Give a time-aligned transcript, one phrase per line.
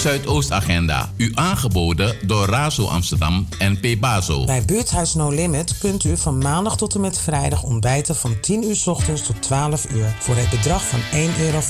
[0.00, 1.10] Zuidoostagenda.
[1.16, 4.00] U aangeboden door Razo Amsterdam en P.
[4.00, 4.44] Bazo.
[4.44, 8.64] Bij Buurthuis No Limit kunt u van maandag tot en met vrijdag ontbijten van 10
[8.64, 10.14] uur s ochtends tot 12 uur.
[10.18, 11.06] Voor het bedrag van 1,50
[11.40, 11.60] euro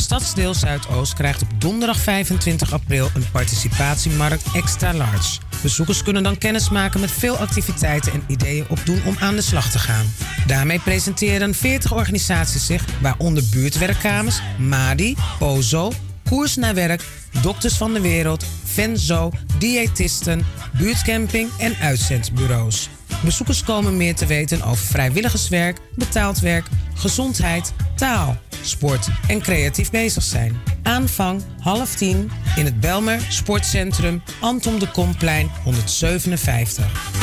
[0.00, 5.38] Stadsdeel Zuidoost krijgt op donderdag 25 april een participatiemarkt extra large.
[5.62, 9.70] Bezoekers kunnen dan kennis maken met veel activiteiten en ideeën opdoen om aan de slag
[9.70, 10.12] te gaan.
[10.46, 15.92] Daarmee presenteren 40 organisaties zich, waaronder buurtwerkkamers, MADI, POZO,
[16.28, 17.02] Koers naar Werk,
[17.42, 20.46] Dokters van de Wereld, Venzo, diëtisten,
[20.78, 22.88] buurtcamping en uitzendbureaus.
[23.24, 30.22] Bezoekers komen meer te weten over vrijwilligerswerk, betaald werk, gezondheid, taal, sport en creatief bezig
[30.22, 30.60] zijn.
[30.82, 37.16] Aanvang half tien in het Belmer Sportcentrum Anton de Komplein 157.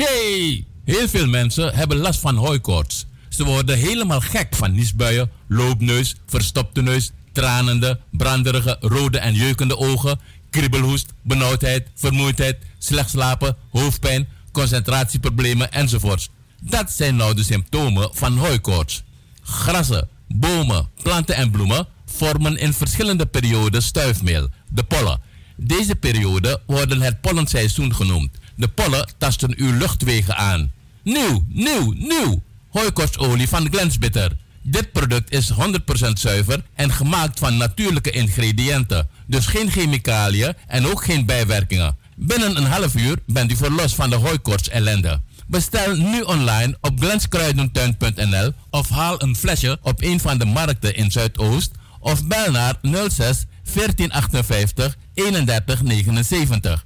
[0.00, 0.69] Hey!
[0.90, 3.06] Heel veel mensen hebben last van hooikoorts.
[3.28, 10.20] Ze worden helemaal gek van niesbuien, loopneus, verstopte neus, tranende, branderige, rode en jeukende ogen,
[10.50, 16.28] kriebelhoest, benauwdheid, vermoeidheid, slecht slapen, hoofdpijn, concentratieproblemen enzovoorts.
[16.60, 19.02] Dat zijn nou de symptomen van hooikoorts.
[19.42, 25.20] Grassen, bomen, planten en bloemen vormen in verschillende perioden stuifmeel, de pollen.
[25.56, 28.30] Deze periode worden het pollenseizoen genoemd.
[28.56, 30.78] De pollen tasten uw luchtwegen aan.
[31.02, 32.42] Nieuw, nieuw, nieuw!
[32.70, 34.36] Hooikostolie van Glensbitter.
[34.62, 39.08] Dit product is 100% zuiver en gemaakt van natuurlijke ingrediënten.
[39.26, 41.96] Dus geen chemicaliën en ook geen bijwerkingen.
[42.16, 45.20] Binnen een half uur bent u verlost van de hooikoorts ellende.
[45.46, 51.10] Bestel nu online op glenskruidentuin.nl of haal een flesje op een van de markten in
[51.10, 53.44] Zuidoost of bel naar 06
[53.74, 56.84] 1458 3179.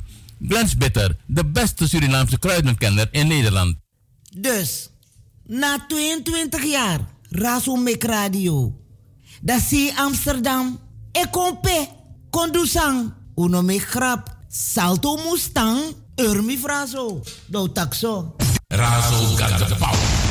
[0.48, 3.83] Glensbitter, de beste Surinaamse kruidenkenner in Nederland.
[4.36, 4.90] Dus,
[5.46, 7.00] na 22 jaar,
[7.30, 8.74] Razo Mek Radio.
[9.40, 10.78] Dat zie Amsterdam.
[11.12, 11.86] Ik kom pe,
[12.30, 14.36] kondusang, uno me grap.
[14.48, 15.78] Salto Mustang,
[16.16, 18.34] urmi frazo, do taxo.
[18.66, 20.23] Razo got the power.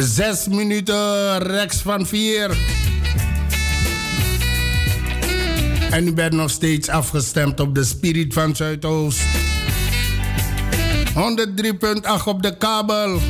[0.00, 2.56] Zes minuten rechts van vier.
[5.90, 9.20] En u bent nog steeds afgestemd op de Spirit van Zuidoost.
[11.08, 11.14] 103.8
[12.24, 13.18] op de kabel.
[13.18, 13.22] 105.2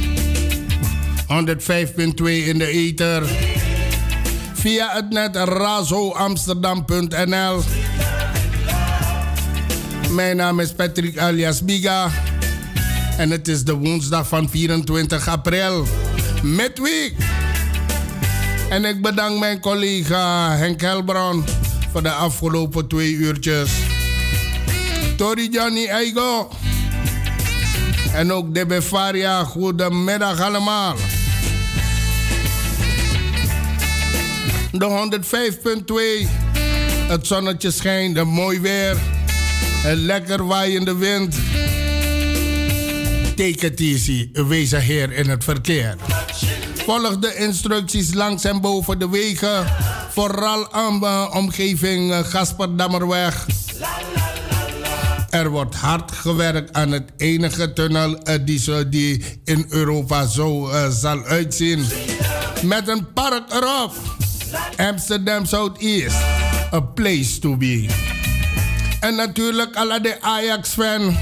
[2.24, 3.22] in de ether.
[4.54, 7.62] Via het net razoamsterdam.nl.
[10.10, 12.10] Mijn naam is Patrick alias Biga.
[13.18, 15.86] En het is de woensdag van 24 april
[16.42, 17.14] midweek.
[18.68, 21.44] En ik bedank mijn collega Henk Helbron
[21.92, 23.70] voor de afgelopen twee uurtjes.
[25.16, 26.50] Tori Johnny Eigo.
[28.12, 30.94] En ook de Befaria, goedemiddag allemaal.
[34.72, 35.20] De
[36.24, 36.28] 105.2.
[37.08, 38.96] Het zonnetje schijnt, een mooi weer.
[39.84, 41.36] Een lekker waaiende wind.
[43.36, 45.96] Take it easy, wees heer in het verkeer.
[46.86, 49.66] Volg de instructies langs en boven de wegen.
[50.10, 53.46] Vooral aan de omgeving eh, Gasperdammerweg.
[55.30, 60.88] Er wordt hard gewerkt aan het enige tunnel uh, die, die in Europa zo uh,
[60.88, 61.84] zal uitzien.
[62.62, 63.94] Met een park erop.
[64.76, 66.16] Amsterdam Southeast.
[66.72, 67.86] A place to be.
[69.00, 71.16] En natuurlijk alle de Ajax-fan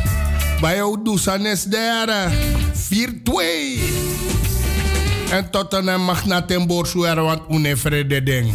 [0.61, 2.31] Bij jou Dusanes derde.
[2.75, 4.04] 4-2.
[5.35, 7.41] En Tottenham mag naar ten borsuer, want
[8.23, 8.53] ding.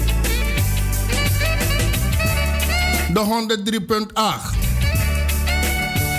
[3.14, 4.58] De 103.8.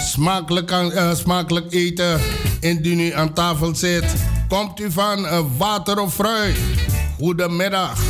[0.00, 2.20] Smakelijk, uh, smakelijk eten
[2.60, 4.04] indien u aan tafel zit.
[4.48, 6.56] Komt u van uh, water of fruit?
[7.18, 8.00] Goedemiddag.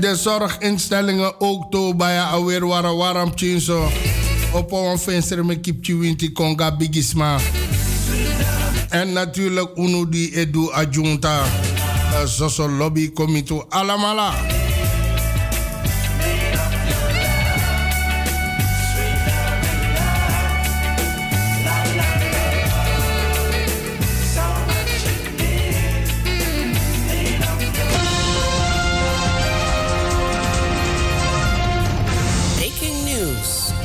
[0.00, 3.88] De zorginstellingen ook toe bij alweer warm warm chinso.
[4.52, 7.38] Op een venster met kipchi winti konga bigisma.
[8.94, 11.42] En natuurlijk UNO die edu adjunta.
[12.38, 14.34] Uh, lobby comité alamala.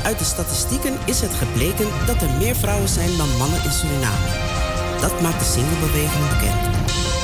[0.04, 4.49] Uit de statistieken is het gebleken dat er meer vrouwen zijn dan mannen in Suriname.
[5.01, 6.78] Dat maakt de singlebeweging bekend.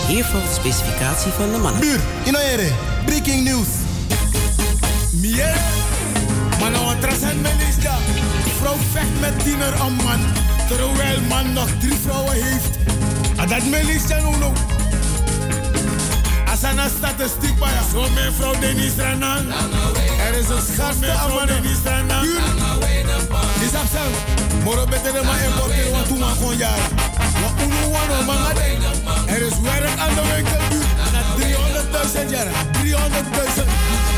[0.07, 1.81] Hier volgt de specificatie van de mannen.
[1.81, 2.72] Buur, inoere,
[3.06, 3.68] breaking news.
[5.12, 5.56] Mier,
[6.60, 7.92] mannen wat trassen minister.
[8.60, 10.19] Vrouw vecht met tiener een man,
[10.68, 12.77] terwijl man nog drie vrouwen heeft.
[13.36, 14.36] En dat minister nu
[16.56, 19.51] Asana statistiek bij zo mijn vrouw Denise Renan.
[20.27, 22.25] Er is een schatste aan Denise Renan.
[23.60, 24.04] Is dat zo?
[24.63, 27.14] Moro beter dan maar importeren wat toen maar gewoon jaren.
[27.65, 28.62] Unu wano manga
[29.27, 30.62] Er is werk aan de winkel.
[31.13, 32.47] Na 300.000 jaar.
[32.71, 33.67] 300.000.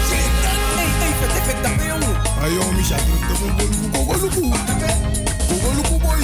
[0.09, 2.15] Hey, hey, vet, vet, dat ben jongen.
[2.43, 2.95] Ayo, Misha.
[3.91, 4.53] Kogoluku.
[5.47, 6.23] Kogoluku boy.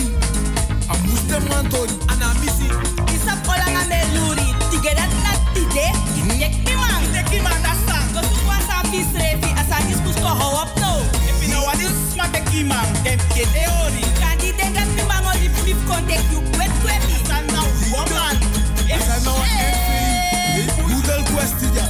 [6.65, 7.11] Mi man.
[7.11, 8.07] Nek mi man da sang.
[8.13, 9.49] Kosu kwa sa fisrefi.
[9.61, 9.77] Asa
[10.39, 11.01] hou up no.
[11.29, 13.03] If you know what is ma be kimang.
[13.03, 14.42] Dem ke teori.
[14.57, 16.41] Kandi denga mi man oli flip contact you.
[16.53, 17.15] Kwet kwepi.
[17.27, 17.61] San na
[17.91, 18.37] woman.
[19.23, 20.83] Na wa entry.
[20.87, 21.85] Moedel kwestie ja.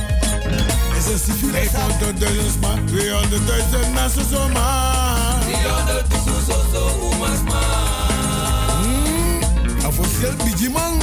[0.98, 2.80] Is een civiele 500.000 man.
[2.88, 5.40] 200.000 na zo zo man.
[5.42, 8.84] 300.000 zo zo umas man.
[8.84, 9.86] Hmm.
[9.86, 11.02] Afosiel biji man.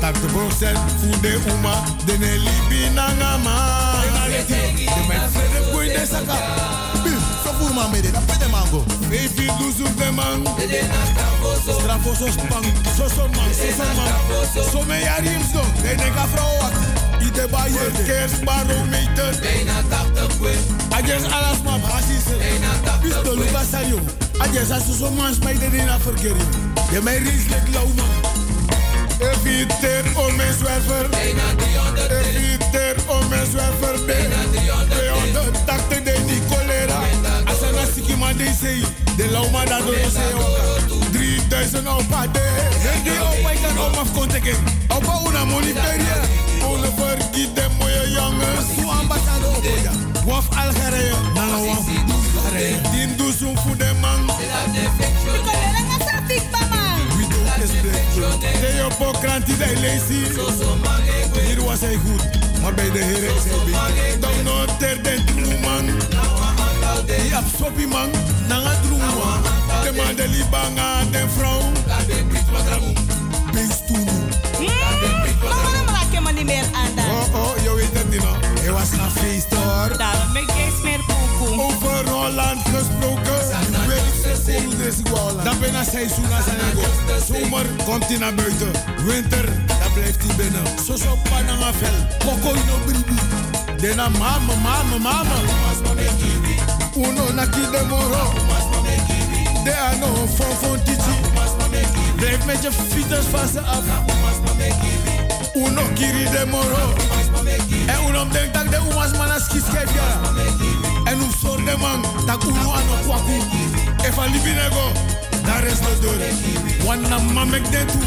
[0.00, 1.74] Tak de procent fude uma
[2.04, 3.90] de ne libi nanga ma.
[4.30, 6.36] De met vrede boy de saka.
[7.02, 7.18] Bil,
[7.52, 8.84] so voor man mede, dat pede mango.
[9.00, 10.46] Baby luzu de man.
[11.78, 12.64] Strafo so spang,
[12.96, 14.64] so so man, so so man.
[14.70, 16.72] So me ya rims do, de ne ka vrouw wat.
[17.20, 19.34] Ide ba je kers baro meter.
[19.40, 20.52] Bijna 80 kwe.
[20.90, 22.24] Ajes alas ma basis.
[22.38, 23.08] Bijna 80 kwe.
[23.08, 23.98] Pisto luka sayo.
[24.38, 26.50] Ajes asu so man spijt de na verkering.
[26.92, 28.10] Je mij lek lauw man.
[29.18, 31.08] Eviter om mijn zwerver.
[31.10, 33.91] Bijna 300 Eviter om mijn zwerver.
[38.36, 41.10] Man de lauma da do se oka.
[41.12, 42.40] 3000 opa de.
[42.92, 44.56] En die opa kan om afkonteken.
[44.88, 46.16] Opa una money peria.
[46.66, 48.66] Ole vergiet de mooie jongens.
[48.76, 49.92] Su ambassade opa ja.
[50.26, 51.14] Waf Algerije.
[51.34, 51.84] Nanga waf.
[52.92, 54.30] Din doe zo'n voor de man.
[58.60, 60.40] Theo Pokranti de Lazy.
[61.46, 62.22] Hier was hij goed,
[62.62, 64.20] maar bij de heren is hij beter.
[64.20, 65.24] Dan nog ter den
[65.60, 66.31] man.
[67.06, 68.10] Die absorbi man,
[68.48, 69.42] nanga droeman.
[69.84, 71.62] De man de libanga, de vrouw.
[73.52, 74.08] Beest toen.
[76.12, 78.22] Mama, niet meer aan Oh, oh, je weet het niet
[78.72, 79.96] was naar feest hoor.
[79.96, 81.62] Daarom ben ik eens meer poepoe.
[81.64, 83.22] Over Holland gesproken.
[85.44, 87.34] Dan ben je seizoen als een go.
[87.34, 88.70] Zomer komt hij naar buiten.
[89.06, 90.62] Winter, dan blijft hij binnen.
[90.86, 92.06] Zo zo pananga vel.
[92.18, 93.18] Koko no bribi.
[93.80, 95.36] Dena mama, mama, mama.
[96.94, 97.80] Uno na ki de.
[99.64, 100.06] De ano
[100.36, 101.14] fon fon titi.
[102.16, 103.84] Blijf met je fietsers ze af.
[105.54, 106.94] Uno kiri de moro.
[107.86, 110.20] En uno denkt dat de umas manas kiskef ja.
[111.04, 113.40] En u soort de man, dat uno ano kwaku.
[114.02, 114.92] Efa libinego,
[115.44, 116.86] daar is de deur.
[116.86, 117.98] Wanna mamek de tu.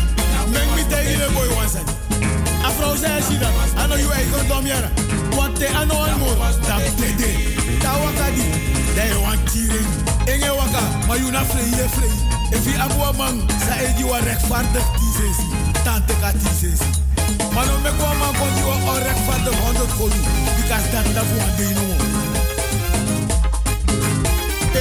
[0.51, 2.04] Mek mi te ile boy wansa.
[2.75, 4.89] Afro zei si dat, you eigen dom yara.
[5.35, 6.35] Want te ano almo,
[6.67, 7.31] dat dede.
[7.79, 8.43] Ta waka di,
[8.95, 9.87] da je wan tiring.
[10.25, 12.15] Enge waka, maar you na vrij, je vrij.
[12.51, 15.47] Efi abua man, sa eji wa rechtvaardig tizesi.
[15.83, 16.89] Tante ka tizesi.
[17.53, 20.19] Maar no mek wa man kon you onrechtvaardig 100 kolu.
[20.55, 22.03] Because dat dat voor no more.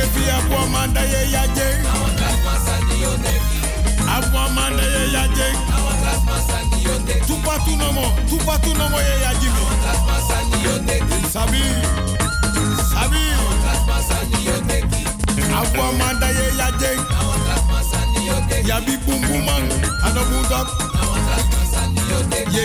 [0.01, 1.83] Efi abua man da ye ya jeng.
[4.55, 5.74] Man da ye ya jeng.
[9.23, 9.31] Ya.
[11.31, 11.63] Sabi,
[12.93, 13.23] sabi.
[15.39, 15.59] Ya.
[18.67, 18.95] Ya bi.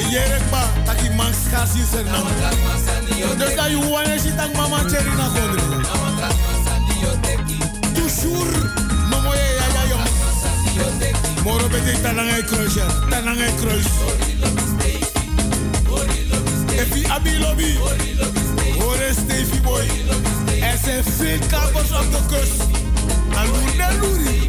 [0.10, 1.34] Ye pa, taki man
[4.56, 4.80] mama
[5.18, 5.28] na.
[7.94, 8.89] Toujours.
[11.44, 12.86] Moro bete tanangay kruis ya.
[13.10, 13.88] Tanangay kruis.
[16.82, 17.72] Efi abi lobby.
[18.80, 19.86] Hoor Stevie boy.
[20.62, 22.62] Er zijn veel kapers op de kust.
[23.36, 24.46] Aluna luri.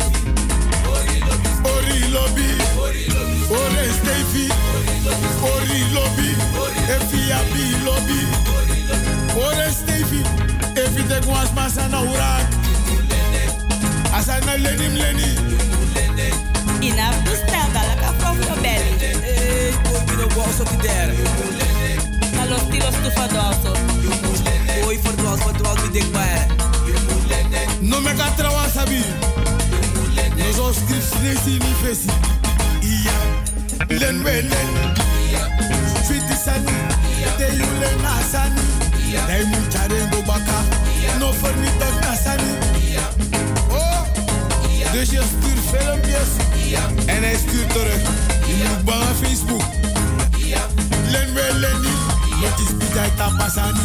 [1.63, 2.51] Ori lobby.
[3.51, 4.53] Ore Stevie.
[5.43, 6.31] Ori lobby.
[6.97, 8.21] Efi abi lobby.
[9.37, 10.25] Ore Stevie.
[10.75, 12.49] Efi te kwas masana urak.
[14.13, 15.31] Asana lenim leni.
[16.83, 17.73] Enough to stand
[18.63, 18.97] belly.
[19.21, 21.13] Hey, boy, we don't to there.
[22.37, 23.73] Na los tiros tu fadoso.
[24.83, 26.47] Boy, verdwaald, verdwaald, wie dik bij.
[27.81, 29.03] No me ka trawa sabi.
[30.37, 32.09] No zo strip stresi ni fesi.
[32.81, 33.19] Iya.
[33.89, 34.71] Len we len.
[36.07, 36.77] Fiti sani.
[37.37, 38.63] Te you len asani.
[39.27, 40.59] Dai mu chare go baka.
[41.19, 42.60] No for me tak asani.
[45.01, 46.29] Dus je stuurt filmpjes.
[47.07, 48.03] En hij stuurt terug.
[48.47, 49.63] Je moet bang aan Facebook.
[51.11, 51.81] Len we len
[52.69, 53.79] speed uit tapasani.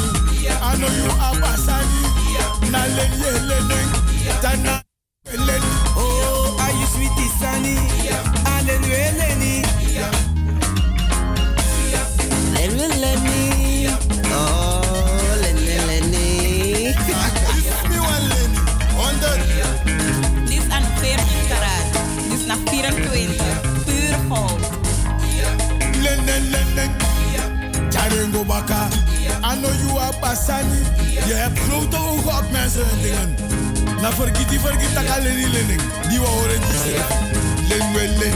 [0.44, 2.02] I know you abasani.
[2.72, 3.88] Na len ye len len.
[4.42, 4.84] Tana
[5.22, 5.62] len.
[5.98, 7.78] Oh, are you sweetie Sunny?
[8.66, 9.16] Weleni.
[9.18, 9.45] Lenny,
[28.48, 28.88] Baka.
[29.44, 30.82] I know you are basani.
[31.28, 33.36] Je hebt grote ogen op mensen en dingen.
[34.02, 35.82] Na vergiet die vergiet dat alleen die lening.
[36.10, 37.18] Die we horen die zeggen.
[37.70, 38.34] Len wel len.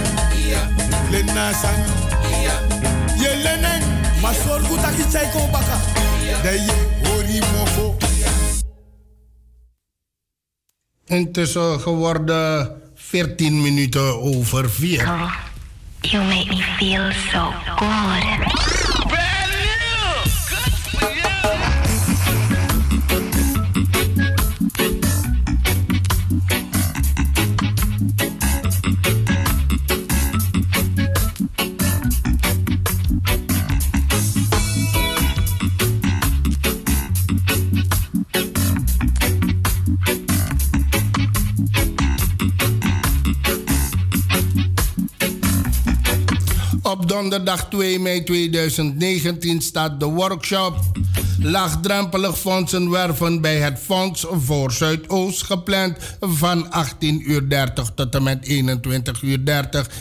[1.10, 1.86] Len na sang.
[3.20, 3.82] Je lenen.
[4.22, 5.78] Maar zorg goed dat je psycho baka.
[6.44, 7.98] Dat je hori mofo.
[11.06, 15.38] Intussen geworden 14 minuten over 4.
[16.02, 18.79] You make me feel so good.
[47.10, 50.76] Donderdag 2 mei 2019 staat de workshop
[51.42, 58.48] Laagdrempelig fondsen werven bij het Fonds voor Zuidoost gepland van 18.30 uur tot en met
[58.48, 58.54] 21.30
[59.22, 59.40] uur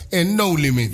[0.08, 0.92] in No Limit.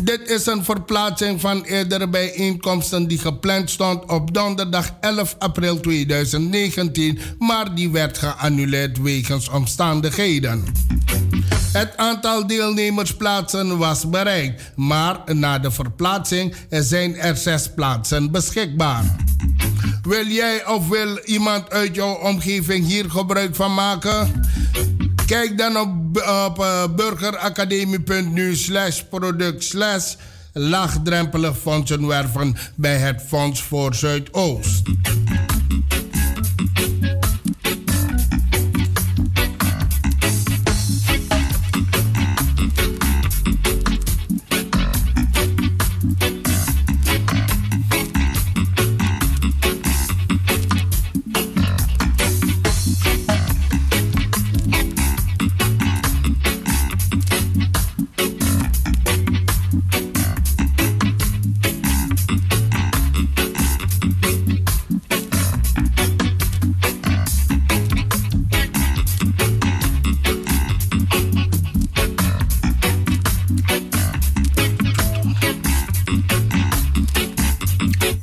[0.00, 7.18] Dit is een verplaatsing van eerdere bijeenkomsten die gepland stond op donderdag 11 april 2019,
[7.38, 10.64] maar die werd geannuleerd wegens omstandigheden.
[11.72, 19.16] Het aantal deelnemersplaatsen was bereikt, maar na de verplaatsing zijn er zes plaatsen beschikbaar.
[20.02, 24.46] Wil jij of wil iemand uit jouw omgeving hier gebruik van maken?
[25.26, 25.90] Kijk dan op,
[26.46, 30.14] op uh, burgeracademie.nu slash product slash
[30.52, 34.82] laagdrempelig fondsenwerven bij het Fonds voor Zuidoost.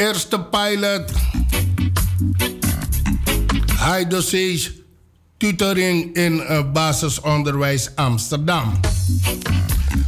[0.10, 1.12] Eerste pilot.
[3.78, 4.72] High dosage
[5.38, 8.80] tutoring in uh, basisonderwijs Amsterdam.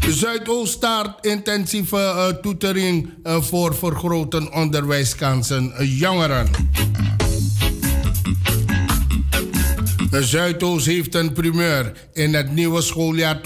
[0.10, 0.86] Zuidoost
[1.22, 6.50] intensieve uh, tutoring uh, voor vergroten onderwijskansen jongeren.
[10.20, 13.42] Zuidoost heeft een primeur in het nieuwe schooljaar 2019-2020.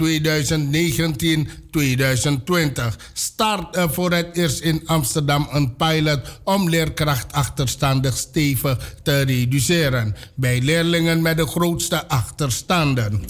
[3.13, 10.61] Start er voor het eerst in Amsterdam een pilot om leerkrachtachterstanden stevig te reduceren bij
[10.61, 13.25] leerlingen met de grootste achterstanden.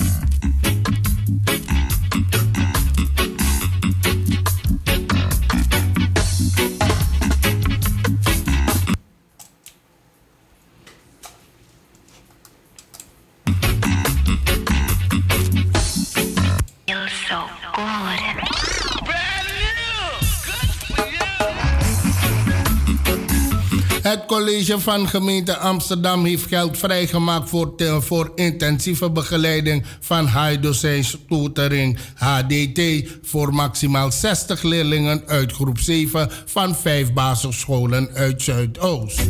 [24.06, 31.26] Het college van gemeente Amsterdam heeft geld vrijgemaakt voor, voor intensieve begeleiding van high dosage
[31.28, 32.82] tutoring HDT
[33.22, 39.22] voor maximaal 60 leerlingen uit groep 7 van vijf basisscholen uit Zuidoost.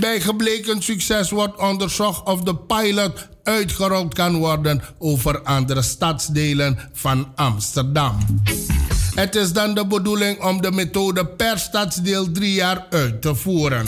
[0.00, 7.32] Bij gebleken succes wordt onderzocht of de pilot uitgerold kan worden over andere stadsdelen van
[7.34, 8.18] Amsterdam.
[9.18, 13.86] Het is dan de bedoeling om de methode per stadsdeel drie jaar uit te voeren.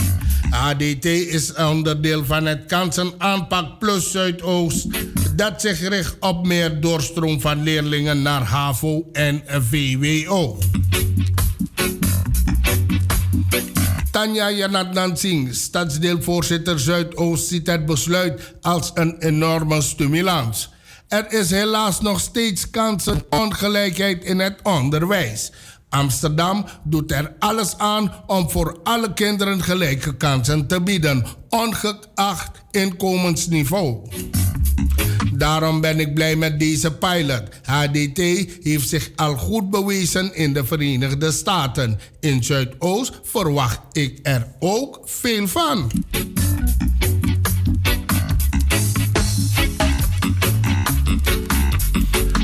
[0.50, 4.86] ADT is onderdeel van het Kansenaanpak Plus Zuidoost,
[5.36, 10.58] dat zich richt op meer doorstroom van leerlingen naar HAVO en VWO.
[14.10, 20.70] Tanja Janatnan Singh, stadsdeelvoorzitter Zuidoost, ziet het besluit als een enorme stimulans.
[21.10, 25.52] Er is helaas nog steeds kansenongelijkheid in het onderwijs.
[25.88, 34.08] Amsterdam doet er alles aan om voor alle kinderen gelijke kansen te bieden, ongeacht inkomensniveau.
[35.32, 37.42] Daarom ben ik blij met deze pilot.
[37.62, 38.18] HDT
[38.62, 41.98] heeft zich al goed bewezen in de Verenigde Staten.
[42.20, 45.90] In Zuidoost verwacht ik er ook veel van.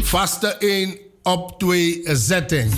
[0.07, 2.73] Vaste 1 op 2 zetting.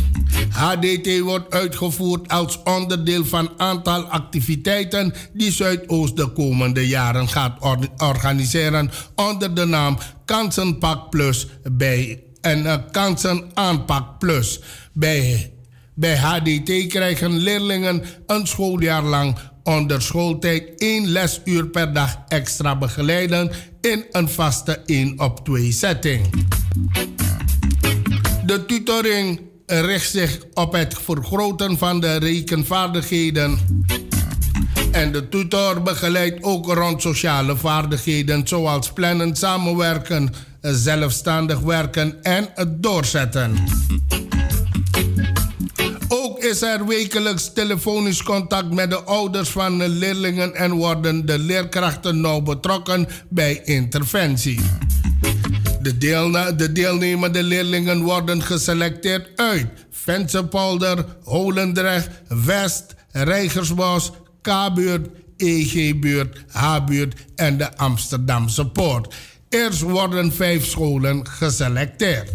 [0.50, 7.58] HDT wordt uitgevoerd als onderdeel van aantal activiteiten die Zuidoost de komende jaren gaat
[7.98, 14.60] organiseren onder de naam Kansenpak Plus bij en uh, Kansenaanpak Plus.
[14.92, 15.52] Bij,
[15.94, 23.50] bij HDT krijgen leerlingen een schooljaar lang onder schooltijd één lesuur per dag extra begeleiden
[23.80, 26.46] in een vaste 1 op 2 setting.
[28.48, 33.58] De tutoring richt zich op het vergroten van de rekenvaardigheden.
[34.92, 42.82] En de tutor begeleidt ook rond sociale vaardigheden zoals plannen, samenwerken, zelfstandig werken en het
[42.82, 43.56] doorzetten.
[46.08, 51.38] Ook is er wekelijks telefonisch contact met de ouders van de leerlingen en worden de
[51.38, 54.60] leerkrachten nauw betrokken bij interventie.
[55.80, 62.08] De, de deelnemende leerlingen worden geselecteerd uit Vensterpolder, Holendrecht,
[62.44, 64.12] West, Rijgersbos,
[64.42, 69.14] K-buurt, EG-buurt, H-buurt en de Amsterdamse Poort.
[69.48, 72.30] Eerst worden vijf scholen geselecteerd.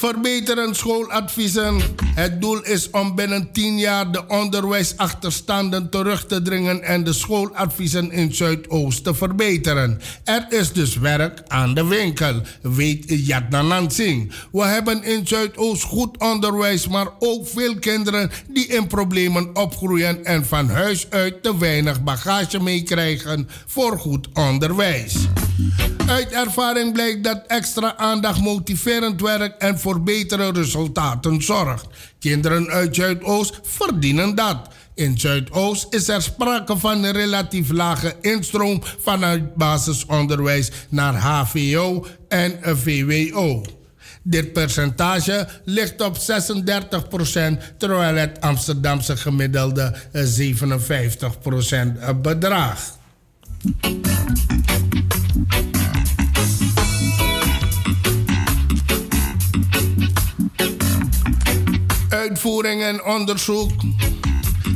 [0.00, 1.80] Verbeteren schooladviezen.
[2.14, 8.12] Het doel is om binnen 10 jaar de onderwijsachterstanden terug te dringen en de schooladviezen
[8.12, 10.00] in Zuidoost te verbeteren.
[10.24, 14.32] Er is dus werk aan de winkel, weet Jadnanan Singh.
[14.52, 20.46] We hebben in Zuidoost goed onderwijs, maar ook veel kinderen die in problemen opgroeien en
[20.46, 25.14] van huis uit te weinig bagage meekrijgen voor goed onderwijs.
[26.06, 31.86] Uit ervaring blijkt dat extra aandacht motiverend werkt en voor betere resultaten zorgt.
[32.18, 34.68] Kinderen uit Zuidoost verdienen dat.
[34.94, 42.58] In Zuidoost is er sprake van een relatief lage instroom vanuit basisonderwijs naar HVO en
[42.62, 43.62] VWO.
[44.22, 46.20] Dit percentage ligt op 36%,
[47.78, 52.98] terwijl het Amsterdamse gemiddelde 57% bedraagt.
[62.20, 63.72] Uitvoering en onderzoek.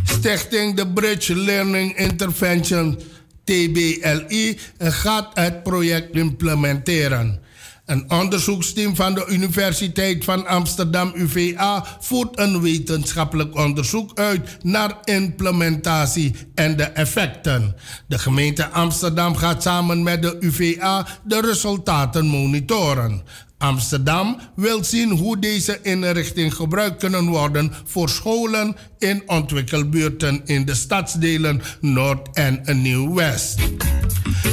[0.05, 2.99] Stichting de Bridge Learning Intervention,
[3.45, 7.43] TBLI, gaat het project implementeren.
[7.87, 16.35] Een onderzoeksteam van de Universiteit van Amsterdam UVA voert een wetenschappelijk onderzoek uit naar implementatie
[16.55, 17.77] en de effecten.
[18.07, 23.23] De gemeente Amsterdam gaat samen met de UVA de resultaten monitoren.
[23.65, 30.75] Amsterdam wil zien hoe deze inrichting gebruikt kunnen worden voor scholen in ontwikkelbuurten in de
[30.75, 33.59] stadsdelen Noord en Nieuw-West.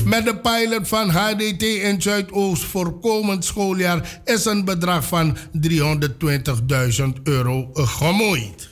[0.06, 5.43] Met de pilot van HDT in Zuidoost voor komend schooljaar is een bedrag van 320.000
[7.24, 8.69] euro gemoeid.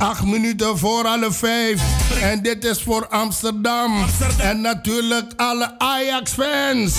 [0.00, 1.80] Acht minuten voor alle vijf.
[2.20, 4.02] En dit is voor Amsterdam.
[4.02, 4.46] Amsterdam.
[4.46, 6.94] En natuurlijk alle Ajax-fans.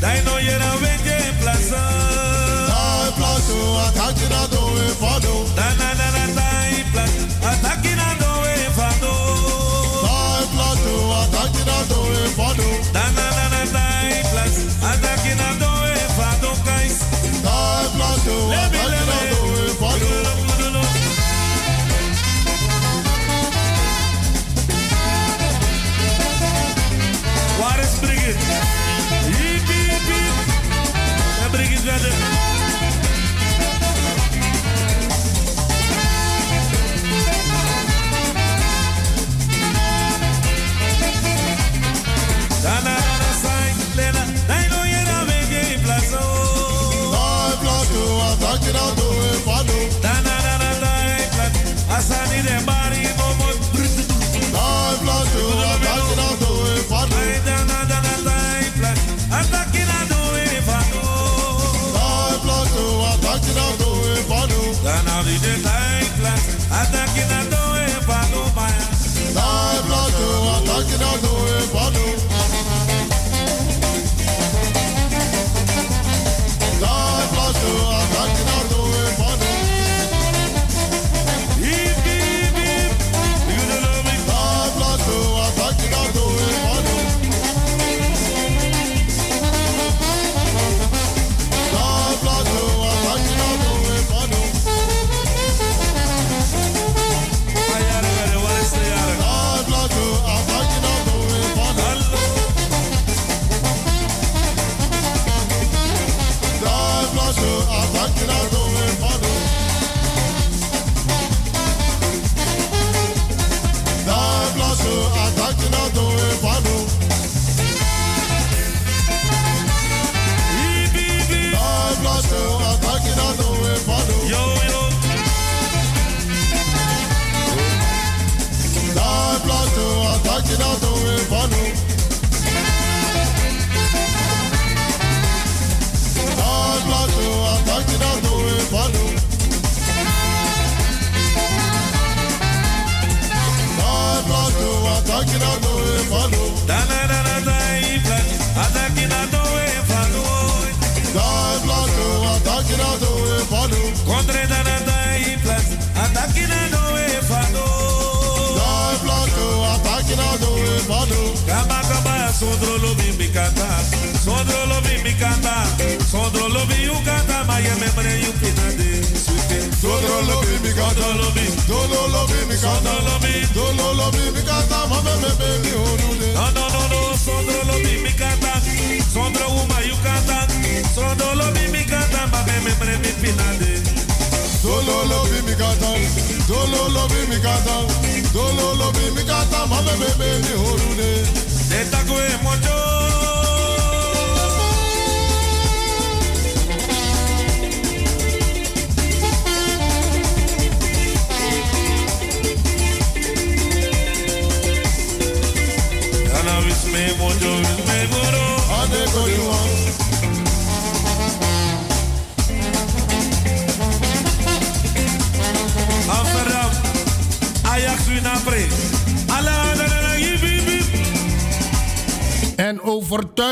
[0.00, 1.82] Dai no era venge plaza.
[2.66, 3.54] Dai plaza,
[3.86, 4.61] atacina do
[14.84, 15.21] I'd like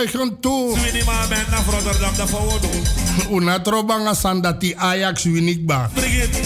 [0.00, 0.76] eigen toe.
[3.30, 5.90] Una trobanga sandati Ajax winikba.
[5.94, 6.38] Brigitte.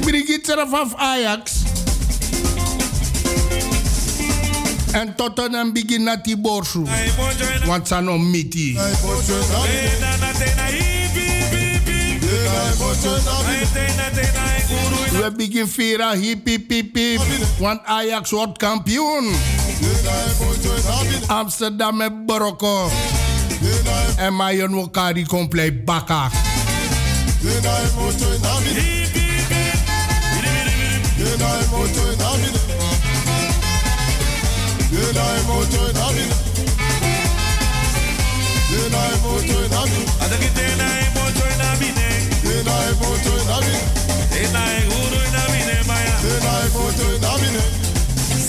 [0.00, 1.52] Brigitte Serafaf Ajax.
[4.92, 6.84] En Tottenham begin na die borsu.
[7.66, 8.78] Want ze no miti.
[15.12, 17.20] We begin vira hip hip pip.
[17.58, 19.49] Want Ajax wordt kampioen.
[21.26, 22.90] Amsterdam en Barokko.
[24.16, 26.30] En Mayon Wokari compleet bakka.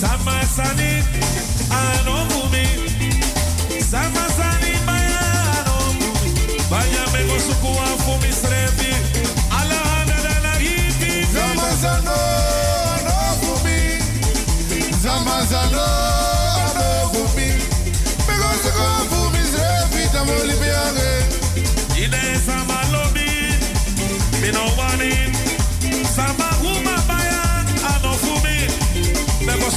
[0.00, 0.42] Sama
[1.74, 2.31] I know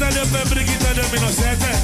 [0.00, 1.79] Brigitte, them, Brigitte, them, you know, set it.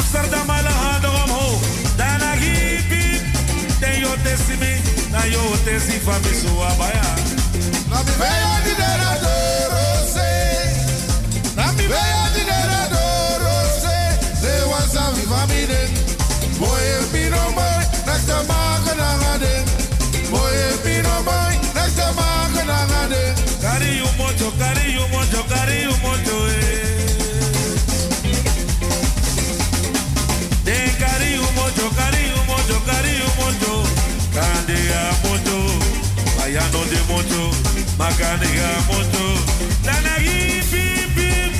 [0.00, 1.62] Amsterdam alle handen omhoog.
[1.96, 3.22] Daarna hiep, hiep.
[3.80, 4.22] En joh,
[5.20, 7.04] na yote sifa biso abaya.
[7.90, 10.30] na mi beya di bibeya dinera dorose
[11.56, 13.96] na bibeya dinera dorose
[14.42, 15.80] de wasa vivamine
[16.60, 19.54] boye binomai naktamaka nangade
[20.32, 23.22] boye binomai naktamaka nangade
[23.62, 26.29] kari umojo kari umojo kari umojo
[36.50, 37.42] ayano de moto,
[37.96, 39.24] makanega moto,
[39.86, 41.52] nanagi bim bim.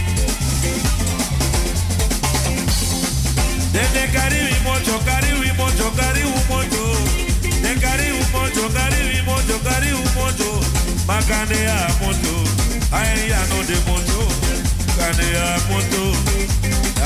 [3.73, 6.83] Then they carry we moto, carry we moto, carry we moto.
[7.63, 10.51] They carry we moto, carry we moto, carry we moto,
[11.07, 12.35] makanega moto,
[12.91, 14.21] ayano de moto,
[14.99, 16.03] kanega moto,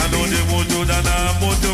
[0.00, 1.73] ayano de moto, dana moto.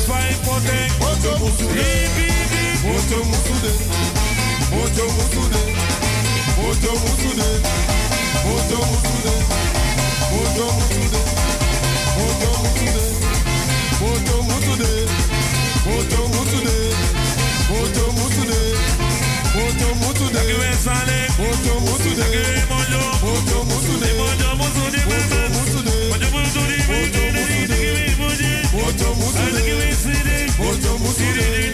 [0.00, 0.06] Musude.
[0.06, 0.92] Swai potting.
[1.00, 1.74] Moto musude.
[1.74, 2.84] Hip hip hip.
[2.84, 3.72] Moto musude.
[4.70, 5.60] Moto musude.
[6.56, 7.48] Moto musude.
[8.44, 9.34] Moto musude.
[10.30, 11.20] Moto musude.
[12.16, 13.02] Moto musude.
[14.00, 14.90] Moto musude.
[15.86, 16.76] Moto musude.
[17.70, 18.60] Moto musude.
[19.54, 20.42] Moto musude.
[21.38, 22.69] Moto musude.
[29.10, 31.69] Voor mutu, moto mutu.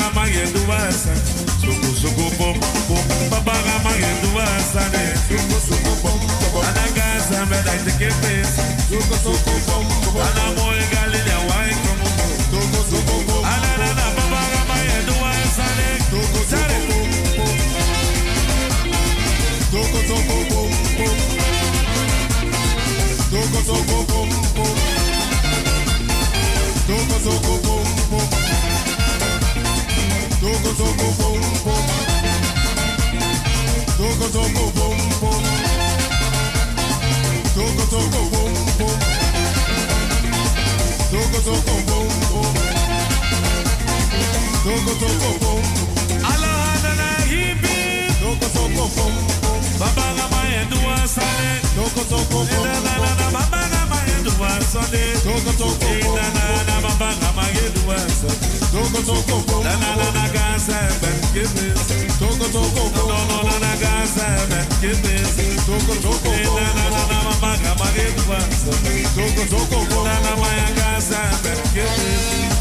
[0.00, 1.12] Ana baba ga mange duwasa.
[1.60, 2.56] Suku suku bom
[2.88, 3.04] bom.
[3.30, 5.04] Baba ga mange duwasa ne.
[5.28, 6.20] Suku suku bom
[6.52, 6.64] bom.
[6.64, 8.50] Ana gasa me da te kepes.
[8.88, 10.16] Suku suku bom bom.
[10.24, 12.08] Ana moe galile wai komo.
[12.50, 13.44] Suku suku bom.
[13.44, 15.88] Ana na na baba ga mange duwasa ne.
[16.10, 17.56] Suku suku bom bom.
[19.70, 21.16] Suku suku bom bom.
[23.30, 24.76] Suku suku bom bom.
[26.88, 27.89] Suku suku bom.
[30.80, 31.84] Toco bom bom.
[33.98, 35.42] Toco toco bom bom.
[37.54, 38.98] Toco toco bom bom.
[41.10, 42.52] Toco toco bom bom.
[44.64, 45.62] Toco toco bom.
[46.32, 47.76] Alahana na hibi.
[48.22, 49.12] Toco toco bom
[49.42, 49.60] bom.
[49.78, 51.60] Baba ga mai dua sale.
[51.76, 52.64] Toco toco bom.
[52.64, 53.59] Na na na baba
[54.30, 55.02] yeduwa sọnde.
[55.24, 58.28] Tokotoko ìdáná bàbá kàmá yeduwa sọ.
[58.72, 61.66] Tokotoko nana gàzà ẹ̀bẹ̀ kéde.
[62.20, 65.14] Tokotoko nọ̀nọ̀ nana gàzà ẹ̀bẹ̀ kéde.
[65.66, 66.84] Tokotoko ìdáná
[67.26, 68.72] bàbá kàmá yeduwa sọ.
[69.16, 72.10] Tokotoko nana maya gàzà ẹ̀bẹ̀ kéde.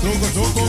[0.03, 0.65] Tokotoko.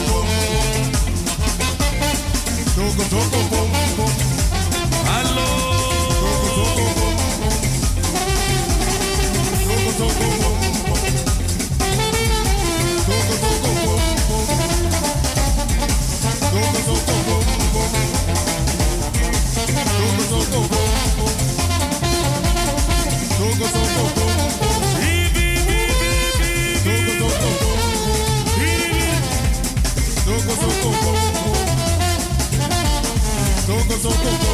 [34.11, 34.50] so good.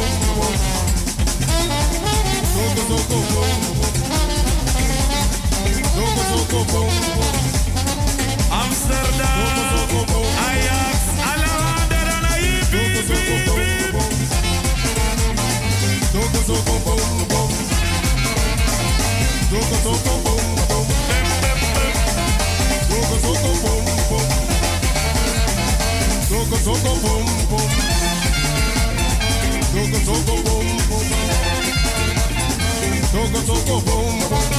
[33.47, 34.19] toco bom.
[34.19, 34.49] Toco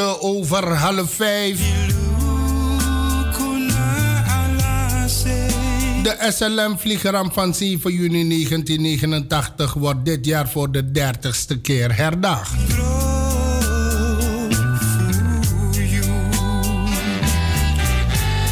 [0.00, 1.60] Over half vijf.
[6.02, 12.54] De SLM-vliegeramp van 7 juni 1989 wordt dit jaar voor de dertigste keer herdacht.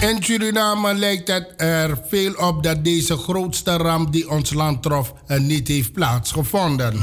[0.01, 5.14] In Suriname lijkt het er veel op dat deze grootste ramp die ons land trof
[5.26, 7.01] niet heeft plaatsgevonden.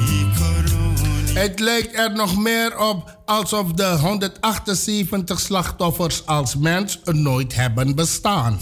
[1.34, 8.58] Het lijkt er nog meer op alsof de 178 slachtoffers als mens nooit hebben bestaan.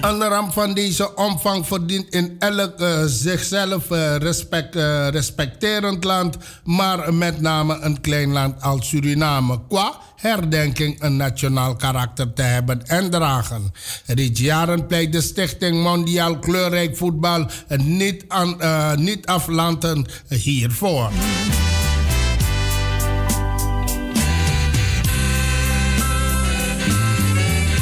[0.00, 6.36] Een ramp van deze omvang verdient in elk uh, zichzelf uh, respect, uh, respecterend land,
[6.64, 9.60] maar met name een klein land als Suriname.
[9.68, 13.72] Qua herdenking een nationaal karakter te hebben en dragen.
[14.06, 17.46] Reeds jaren pleit de Stichting Mondiaal Kleurrijk Voetbal
[17.76, 18.56] niet, aan,
[19.02, 21.10] niet aflanden hiervoor.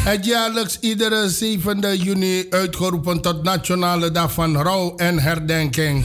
[0.09, 6.05] Het jaarlijks iedere 7 juni uitgeroepen tot Nationale Dag van Rouw en Herdenking.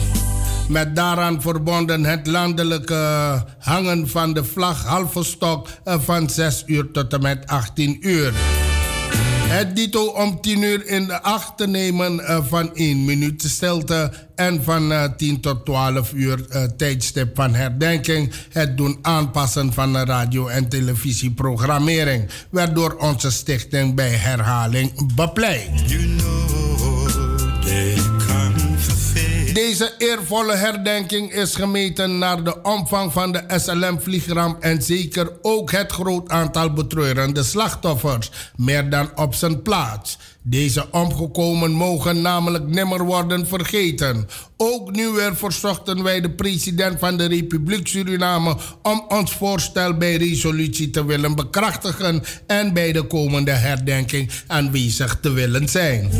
[0.68, 7.12] Met daaraan verbonden het landelijke hangen van de vlag halve stok van 6 uur tot
[7.12, 8.32] en met 18 uur.
[9.46, 14.12] Het dito om 10 uur in de acht te nemen uh, van 1 minuut stilte
[14.34, 18.32] en van uh, 10 tot 12 uur uh, tijdstip van herdenking.
[18.52, 25.70] Het doen aanpassen van de radio- en televisieprogrammering, waardoor onze stichting bij herhaling bepleit.
[29.54, 35.92] Deze eervolle herdenking is gemeten naar de omvang van de SLM-vliegramp en zeker ook het
[35.92, 40.18] groot aantal betreurende slachtoffers, meer dan op zijn plaats.
[40.42, 44.28] Deze omgekomen mogen namelijk nimmer worden vergeten.
[44.56, 50.16] Ook nu weer verzochten wij de president van de Republiek Suriname om ons voorstel bij
[50.16, 56.10] resolutie te willen bekrachtigen en bij de komende herdenking aanwezig te willen zijn.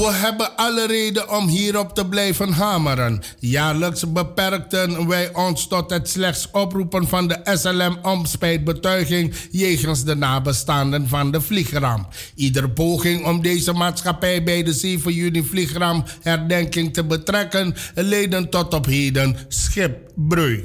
[0.00, 3.22] We hebben alle reden om hierop te blijven hameren.
[3.38, 10.14] Jaarlijks beperkten wij ons tot het slechts oproepen van de SLM om spijtbetuiging jegens de
[10.14, 12.14] nabestaanden van de vliegramp.
[12.34, 18.74] Ieder poging om deze maatschappij bij de 7 juni vliegramp herdenking te betrekken, leiden tot
[18.74, 20.64] op heden schipbreuk.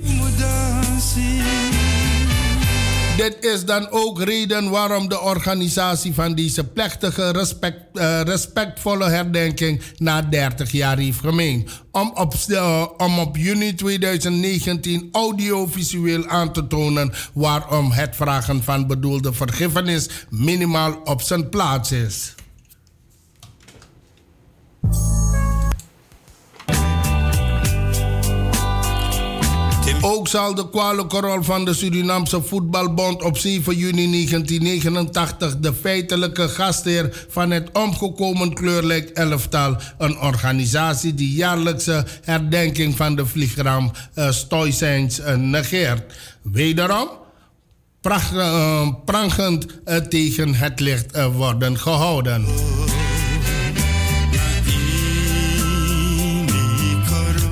[3.17, 9.81] Dit is dan ook reden waarom de organisatie van deze plechtige, respect, uh, respectvolle herdenking
[9.97, 11.69] na 30 jaar heeft gemeend.
[11.91, 18.87] Om op, uh, om op juni 2019 audiovisueel aan te tonen waarom het vragen van
[18.87, 22.35] bedoelde vergiffenis minimaal op zijn plaats is.
[30.07, 36.49] Ook zal de kwalijke rol van de Surinaamse Voetbalbond op 7 juni 1989 de feitelijke
[36.49, 44.31] gastheer van het omgekomen kleurlijk elftal, een organisatie die jaarlijkse herdenking van de vliegramp uh,
[44.31, 46.13] Stoïcijns uh, negeert.
[46.41, 47.09] Wederom
[48.33, 49.65] uh, prangend
[50.09, 52.45] tegen het licht worden gehouden.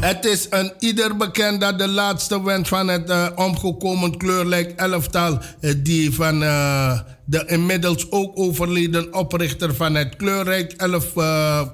[0.04, 5.40] Het is een ieder bekend dat de laatste wens van het uh, omgekomen kleurlijk elftal,
[5.62, 11.14] uh, die van uh, de inmiddels ook overleden oprichter van het kleurrijk, elf,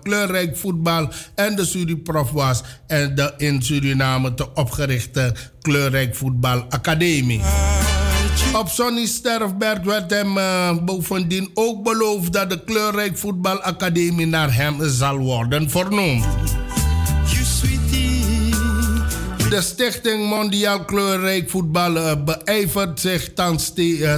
[0.03, 7.41] kleurrijk voetbal en de Suriprof was en de in Suriname te opgerichte kleurrijk voetbal academie.
[8.53, 10.35] Op Sonny Sterfberg werd hem
[10.85, 16.25] bovendien ook beloofd dat de kleurrijk voetbalacademie naar hem zal worden vernoemd.
[19.49, 24.15] De Stichting Mondiaal Kleurrijk Voetbal uh, beijvert zich thans, uh,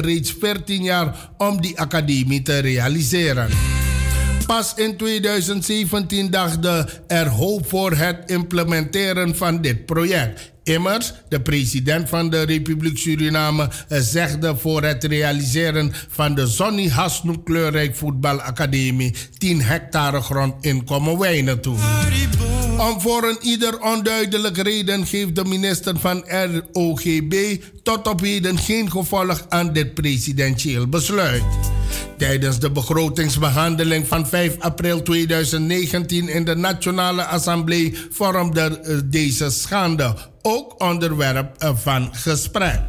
[0.00, 3.48] reeds 14 jaar om die academie te realiseren.
[4.46, 10.52] Pas in 2017 dachten er hoop voor het implementeren van dit project.
[10.62, 17.44] Immers, de president van de Republiek Suriname zegde voor het realiseren van de Sonny Hasnoek
[17.44, 21.76] Kleurrijk Voetbalacademie 10 hectare grond in Kommerwijnen toe.
[22.78, 26.24] Om voor een ieder onduidelijke reden geeft de minister van
[26.72, 31.42] ROGB tot op heden geen gevolg aan dit presidentieel besluit.
[32.18, 40.14] Tijdens de begrotingsbehandeling van 5 april 2019 in de Nationale Assemblée vormde eh, deze schande
[40.42, 42.80] ook onderwerp eh, van gesprek.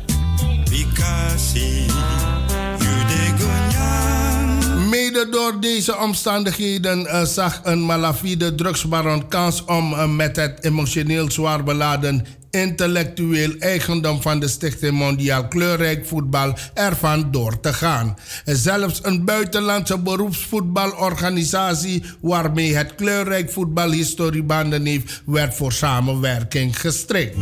[5.27, 11.63] Door deze omstandigheden uh, zag een malafide drugsbaron kans om uh, met het emotioneel zwaar
[11.63, 18.17] beladen intellectueel eigendom van de Stichting Mondiaal Kleurrijk Voetbal ervan door te gaan.
[18.45, 27.37] Zelfs een buitenlandse beroepsvoetbalorganisatie waarmee het Kleurrijk Voetbal historiebanden heeft, werd voor samenwerking gestrikt.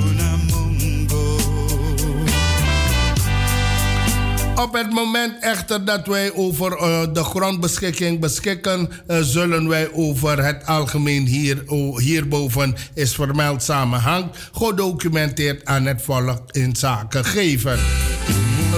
[4.61, 10.45] Op het moment echter dat wij over uh, de grondbeschikking beschikken, uh, zullen wij over
[10.45, 11.63] het algemeen hier,
[11.97, 17.79] hierboven is vermeld samenhang gedocumenteerd aan het volk in zaken geven.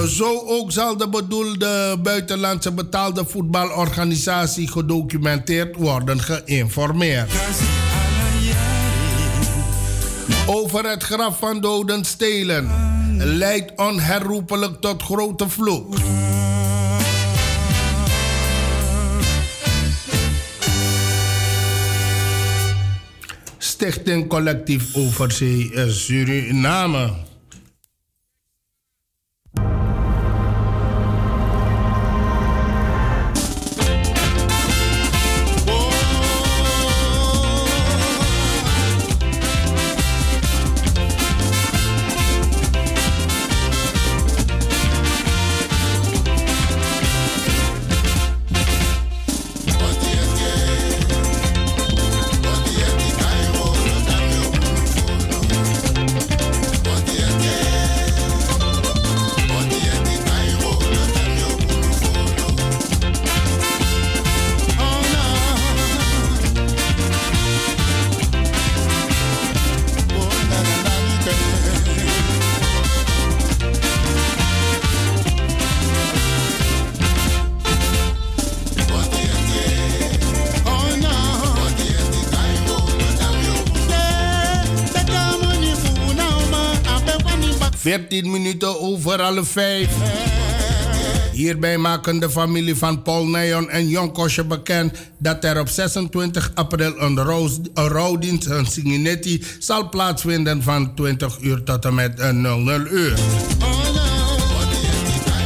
[0.08, 7.32] Zo ook zal de bedoelde buitenlandse betaalde voetbalorganisatie gedocumenteerd worden geïnformeerd.
[10.46, 15.94] Over het graf van doden stelen leidt onherroepelijk tot grote vloek.
[23.58, 27.29] Stichting Collectief Overzee Suriname.
[88.10, 89.90] 14 minuten over alle vijf.
[91.32, 96.94] Hierbij maken de familie van Paul Neon en Jonkosje bekend dat er op 26 april
[96.98, 97.18] een,
[97.74, 103.18] rouwdienst, een Singinetti, zal plaatsvinden van 20 uur tot en met 00 uur.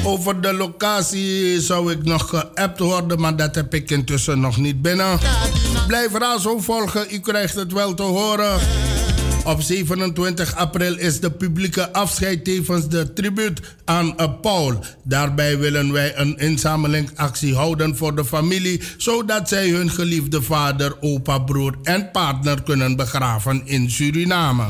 [0.05, 4.83] Over de locatie zou ik nog geappt worden, maar dat heb ik intussen nog niet
[4.83, 5.19] binnen.
[5.87, 6.11] Blijf
[6.41, 8.61] zo volgen, u krijgt het wel te horen.
[9.45, 14.85] Op 27 april is de publieke afscheid tevens de tribuut aan Paul.
[15.03, 21.39] Daarbij willen wij een inzamelingsactie houden voor de familie, zodat zij hun geliefde vader, opa,
[21.39, 24.65] broer en partner kunnen begraven in Suriname.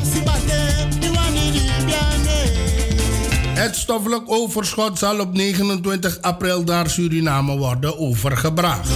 [3.55, 8.89] Het stoffelijk overschot zal op 29 april naar Suriname worden overgebracht.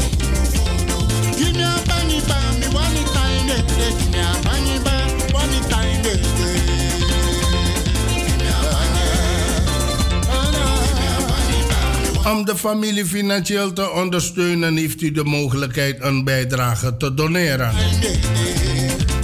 [12.30, 17.72] Om de familie financieel te ondersteunen heeft u de mogelijkheid een bijdrage te doneren.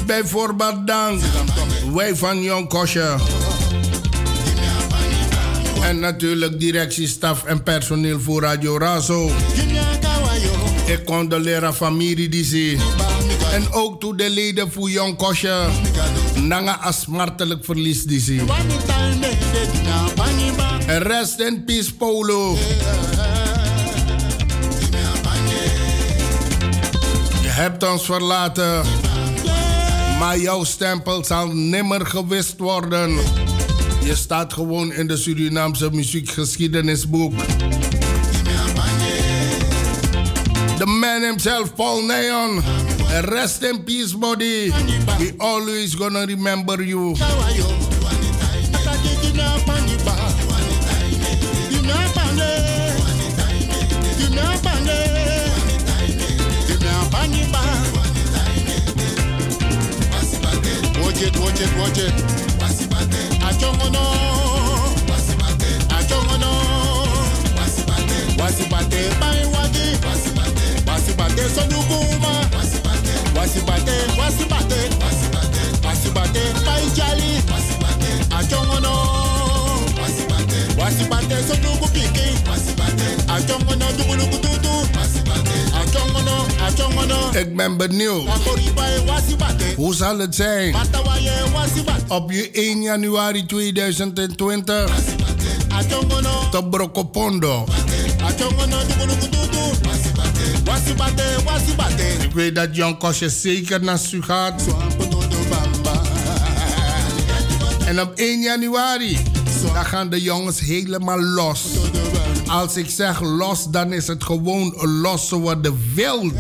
[0.07, 1.21] Bijvoorbeeld dank
[1.95, 3.15] wij van Jong Kosje.
[5.83, 9.31] En natuurlijk directie, staf en personeel voor Radio Razo.
[10.87, 12.79] Ik condoleer familie die.
[13.53, 15.67] En ook toe de leden voor Jong Kosje.
[16.41, 18.45] Nanga asmartelijk verlies die ze.
[20.87, 22.57] Rest in peace, Polo.
[27.43, 28.83] Je hebt ons verlaten,
[30.19, 33.19] maar jouw stempel zal nimmer gewist worden.
[34.05, 37.33] Je staat gewoon in de Surinaamse muziekgeschiedenisboek.
[40.79, 42.63] The man himself, Paul Neon.
[43.23, 44.73] Rest in peace, buddy.
[45.21, 47.15] We always gonna remember you.
[61.01, 62.15] Watch it, watch it, watch it.
[63.47, 64.05] Achongono.
[65.89, 66.51] Achongono.
[68.37, 69.44] Wasibate, bai
[73.55, 74.81] Wasibate, wasibate.
[87.39, 88.29] Ik ben benieuwd.
[89.77, 90.75] Hoe zal het zijn?
[92.09, 94.91] Op je 1 januari 2020.
[96.51, 97.65] Te Brokopondo.
[98.23, 99.44] Achongono.
[102.23, 104.63] Ik weet dat Jan Kosje zeker naar u gaat.
[107.87, 109.19] En op 1 januari,
[109.75, 111.63] dan gaan de jongens helemaal los.
[112.47, 115.29] Als ik zeg los, dan is het gewoon los
[115.63, 116.33] de wild.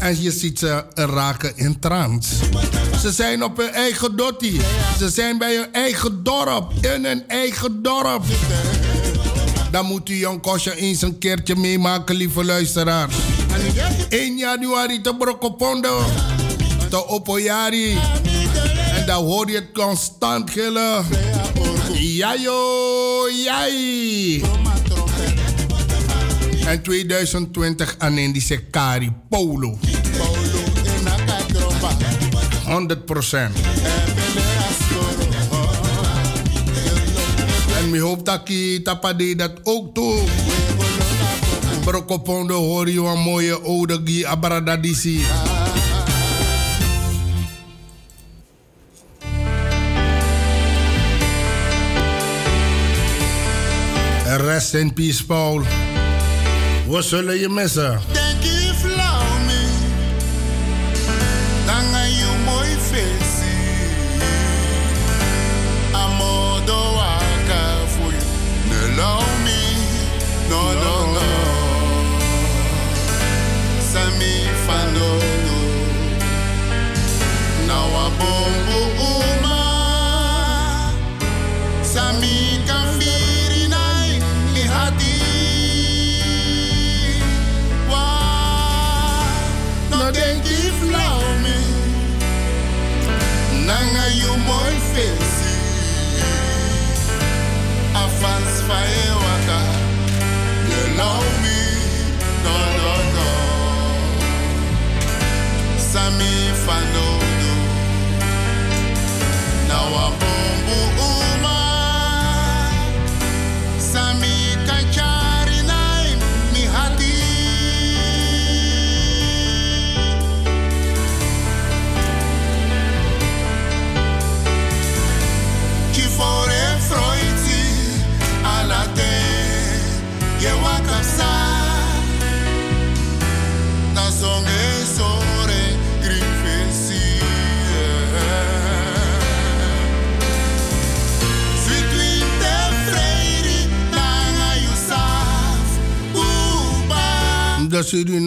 [0.00, 2.34] En je ziet ze raken in trance.
[3.00, 4.60] Ze zijn op hun eigen dottie.
[4.98, 6.72] Ze zijn bij hun eigen dorp.
[6.80, 8.24] In hun eigen dorp.
[9.72, 13.14] Dan moet u Jan Kosje eens een keertje meemaken, lieve luisteraars.
[14.08, 16.04] 1 januari te Brokopondo.
[16.90, 17.98] Te Opoyari.
[18.94, 21.04] En dan hoor je het constant gillen.
[21.92, 24.42] Jajo, jai.
[26.66, 29.78] En 2020 aan in die Sekari Polo.
[32.64, 33.56] 100 procent.
[37.82, 40.20] En ik hoop dat ik tapade dat ook toe.
[41.84, 45.24] Brokopondo hoor je een mooie oude gie abradadisi.
[54.36, 55.62] Rest in peace, Paul.
[56.88, 58.21] We zullen je missen.
[105.92, 107.52] Sami fanodo,
[109.68, 110.22] now a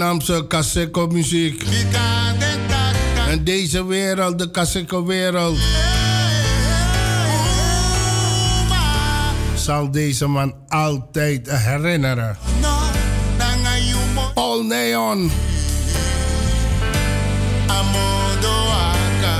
[0.06, 1.64] Surinaamse Kaseko muziek.
[3.30, 5.58] En deze wereld, de Kaseko wereld.
[9.56, 12.38] Zal deze man altijd herinneren.
[14.34, 15.32] Paul Neon.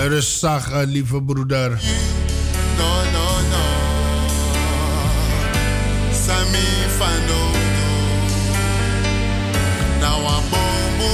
[0.08, 1.80] Rustig, eh, lieve broeder.
[6.26, 7.55] Sami bombo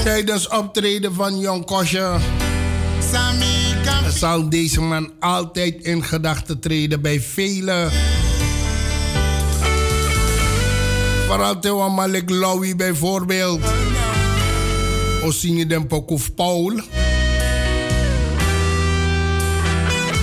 [0.04, 2.20] Tijdens optreden van Jon Kosje
[4.14, 7.92] zal deze man altijd in gedachten treden bij velen.
[11.28, 13.62] Vooral Tewa Malik Lowy bijvoorbeeld.
[15.42, 16.74] Je den Pokuf Paul.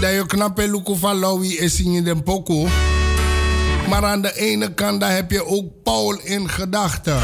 [0.01, 2.22] Dat je knappe luku van Lowy is je den.
[3.89, 7.18] Maar aan de ene kant daar heb je ook Paul in gedachten.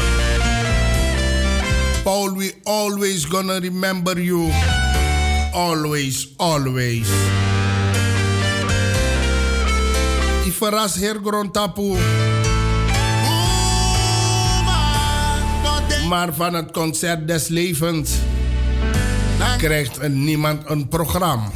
[2.05, 4.51] Paul, we always gonna remember you.
[5.53, 7.07] Always, always.
[10.45, 11.95] Ik verras Heer Grontapu.
[16.07, 18.11] Maar van het concert des levens
[19.57, 21.51] krijgt niemand een programma.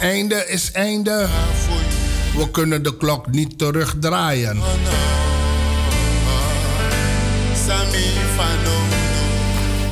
[0.00, 1.26] Einde is einde.
[2.36, 4.60] We kunnen de klok niet terugdraaien.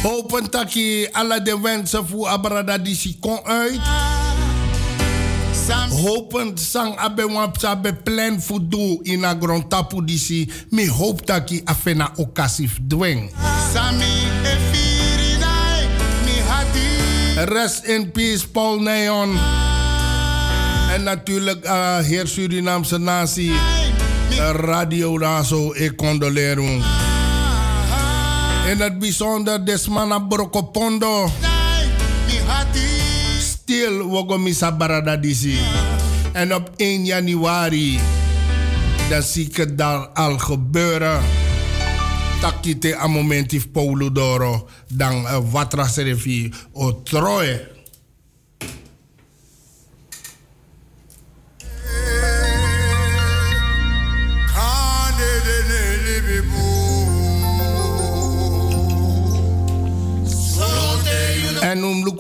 [0.03, 3.81] Open taki alle de wensen voor Abrada die kon uit.
[5.91, 11.61] Hopen sang abe wap abe plan fudu in a grand tapu disi mi hope taki
[11.65, 13.31] afena okasif dwing.
[13.73, 15.37] Sami efiri
[16.25, 19.39] mi hati Rest in peace Paul Neon.
[20.93, 23.53] En natuurlijk uh, heer Surinaamse nazi
[24.53, 26.59] Radio Razo, e condoleer.
[28.71, 31.31] En het bijzonder Desmana Brokopondo.
[33.39, 35.59] Stil Wogomisa Baradadisi.
[36.33, 38.01] En op 1 januari,
[39.09, 41.21] dan zie ik daar al gebeuren.
[42.41, 47.80] Takite a momentief Paulo Doro, dan Watrasrevi eh, Otroe.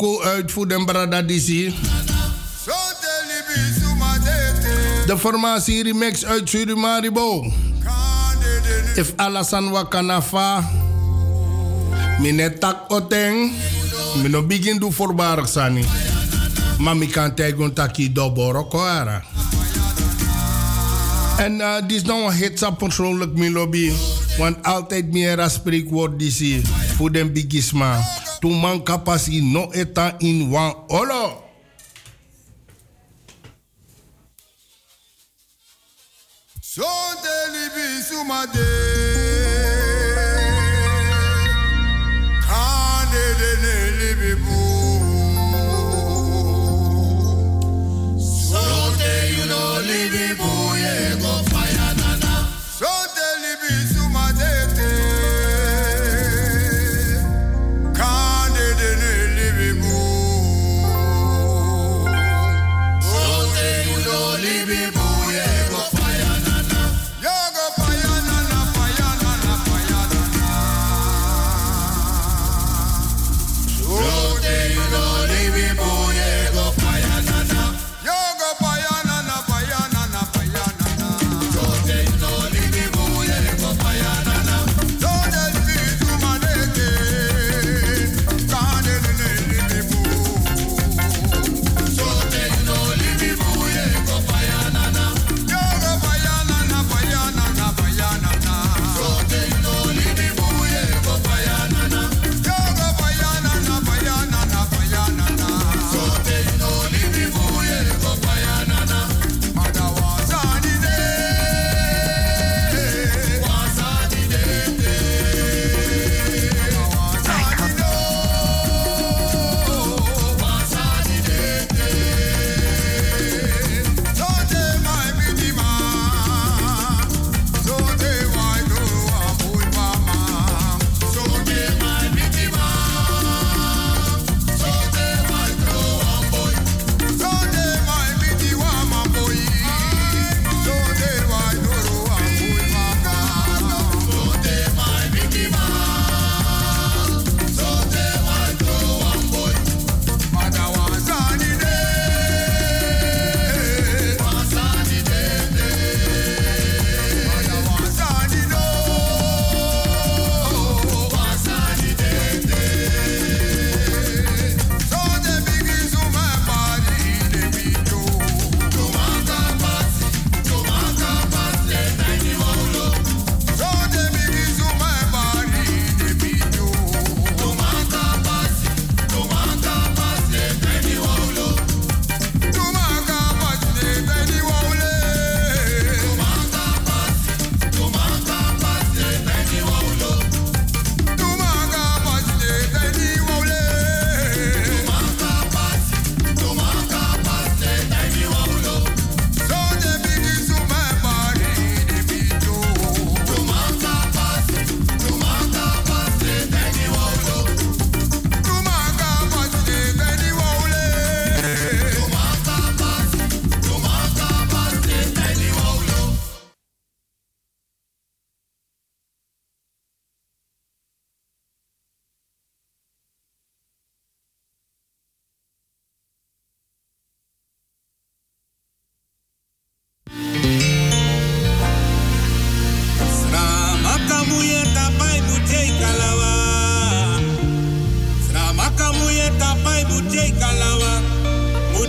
[0.00, 1.74] Boko uit Voedenbradadisi.
[5.06, 7.52] De formatie remix uit Surimaribo.
[8.96, 10.70] If Alasan Wakanafa.
[12.18, 13.52] Minetak Oteng.
[14.22, 15.84] Mino begin do voorbarig sani.
[16.78, 19.24] Mami kan tegen taki doboro koara.
[21.36, 23.92] En uh, dit is nou een hitsa persoonlijk mijn lobby.
[24.38, 26.62] Want altijd meer spreekwoord die zie.
[26.96, 27.32] Voor den
[27.74, 27.98] man
[28.40, 31.44] tu man kapasi no eta in wan olo.
[36.60, 39.19] Sonte libi sumade.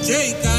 [0.02, 0.51] DJ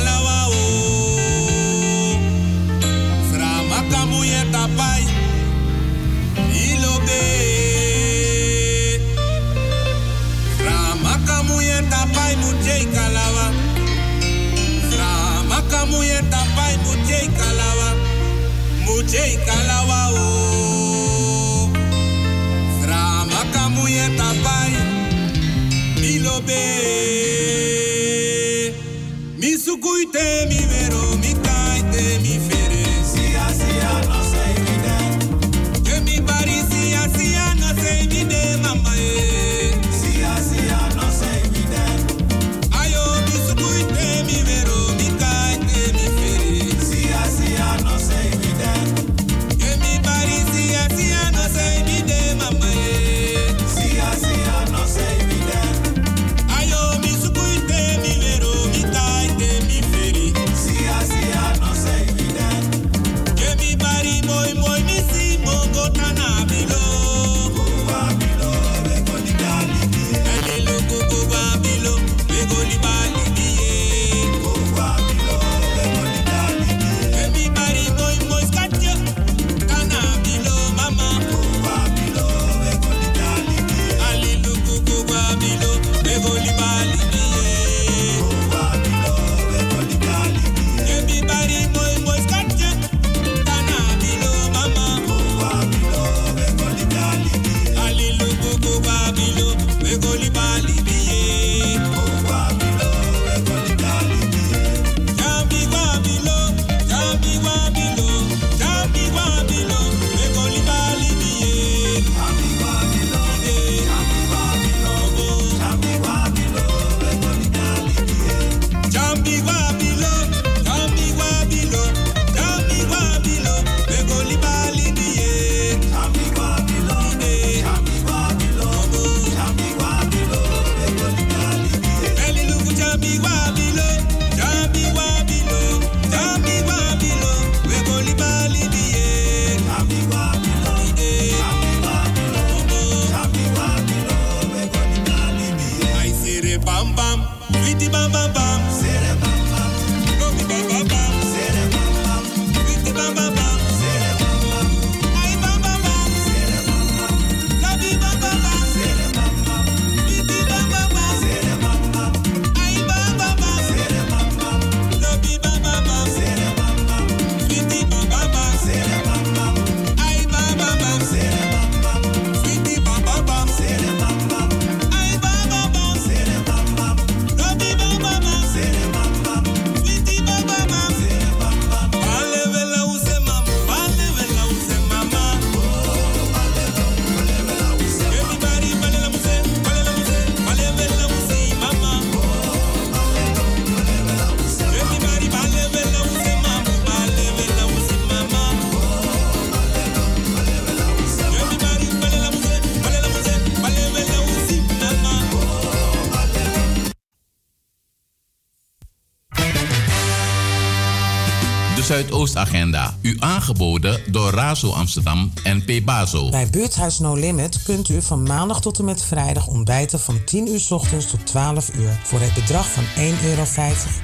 [212.27, 212.95] Zuidoostagenda.
[213.01, 215.85] U aangeboden door Razo Amsterdam en P.
[215.85, 216.31] Bazo.
[216.31, 220.49] Bij Buurthuis No Limit kunt u van maandag tot en met vrijdag ontbijten van 10
[220.49, 221.99] uur 's ochtends tot 12 uur.
[222.03, 222.93] Voor het bedrag van 1,50
[223.25, 223.45] euro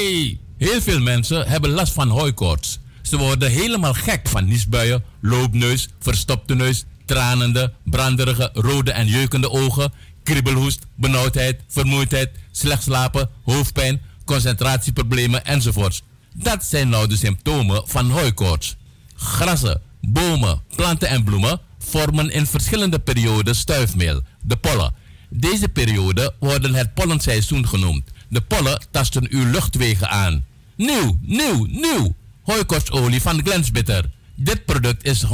[0.00, 0.38] Hatsé!
[0.58, 2.78] Heel veel mensen hebben last van hooikoorts.
[3.02, 9.92] Ze worden helemaal gek van niesbuien, loopneus, verstopte neus, tranende, branderige, rode en jeukende ogen,
[10.22, 16.02] kriebelhoest, benauwdheid, vermoeidheid, slecht slapen, hoofdpijn, concentratieproblemen enzovoorts.
[16.34, 18.76] Dat zijn nou de symptomen van hooikoorts.
[19.14, 24.94] Grassen, bomen, planten en bloemen vormen in verschillende perioden stuifmeel, de pollen.
[25.28, 28.10] Deze periode worden het pollenseizoen genoemd.
[28.30, 30.44] De pollen tasten uw luchtwegen aan.
[30.76, 32.14] Nieuw, nieuw, nieuw.
[32.42, 34.10] Hooikortsolie van Glensbitter.
[34.34, 35.28] Dit product is 100%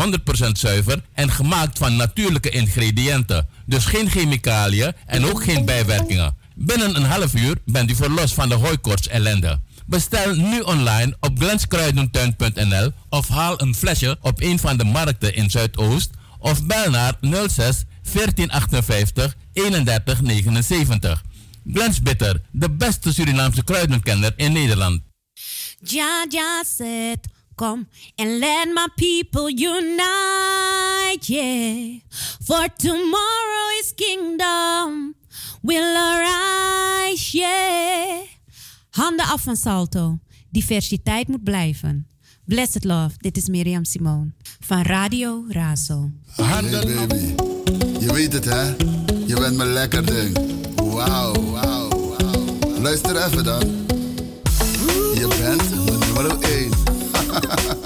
[0.53, 3.49] zuiver en gemaakt van natuurlijke ingrediënten.
[3.67, 6.35] Dus geen chemicaliën en ook geen bijwerkingen.
[6.55, 9.61] Binnen een half uur bent u verlost van de hooikorts ellende.
[9.87, 15.51] Bestel nu online op glenskruidentuin.nl of haal een flesje op een van de markten in
[15.51, 21.23] Zuidoost of bel naar 06 1458 3179.
[21.73, 25.01] Glens Bitter, de beste Surinaamse kruidenkenner in Nederland.
[25.83, 27.19] Jah Jah said,
[27.55, 27.87] Come
[28.17, 32.01] and let my people unite, yeah.
[32.45, 35.15] For tomorrow is kingdom
[35.63, 38.23] will arise, yeah.
[38.91, 40.19] Handen af van Salto.
[40.51, 42.07] Diversiteit moet blijven.
[42.45, 46.11] Blessed love, dit is Miriam Simone van Radio Razo.
[46.37, 47.35] Hey baby,
[48.01, 48.67] je weet het hè?
[49.27, 50.56] Je bent me lekker ding.
[52.87, 53.87] Luister even dan.
[55.15, 56.71] Je bent nummer 1.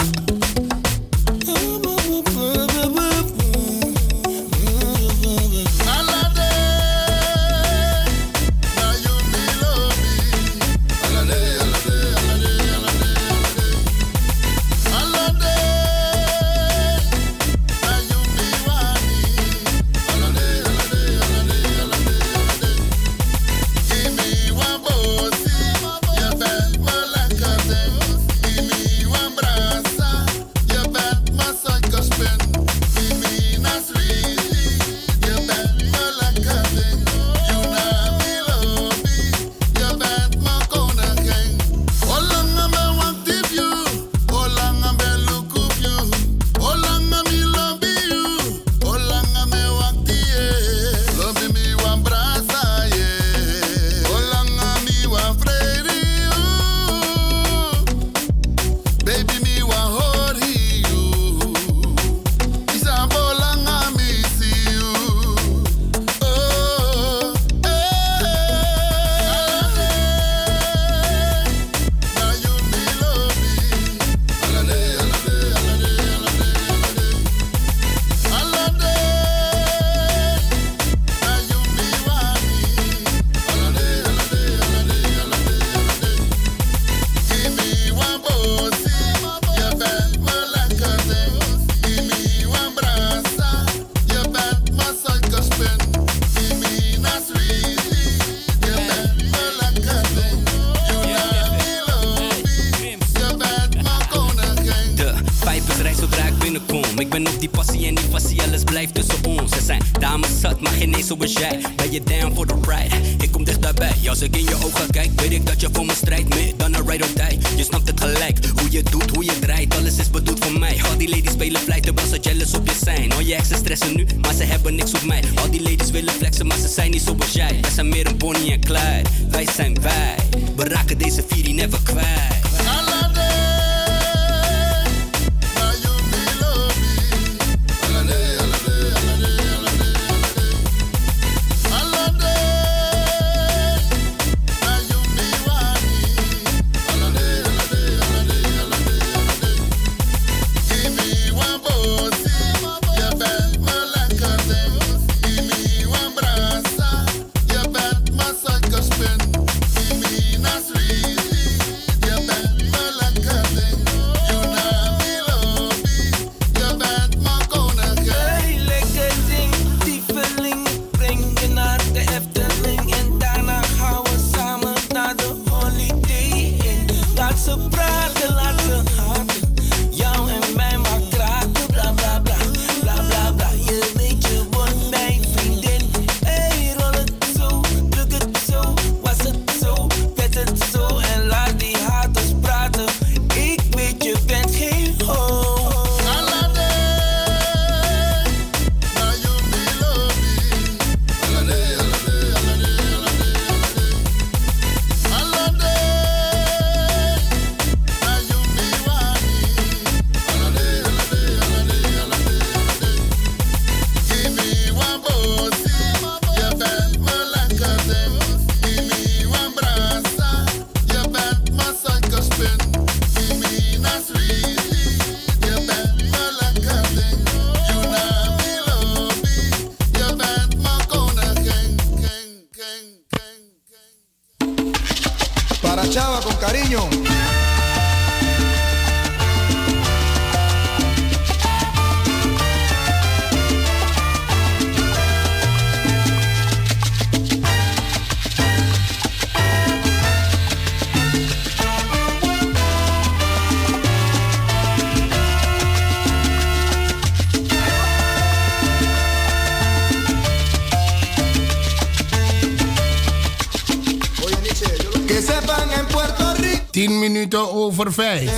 [267.48, 268.30] over vijf.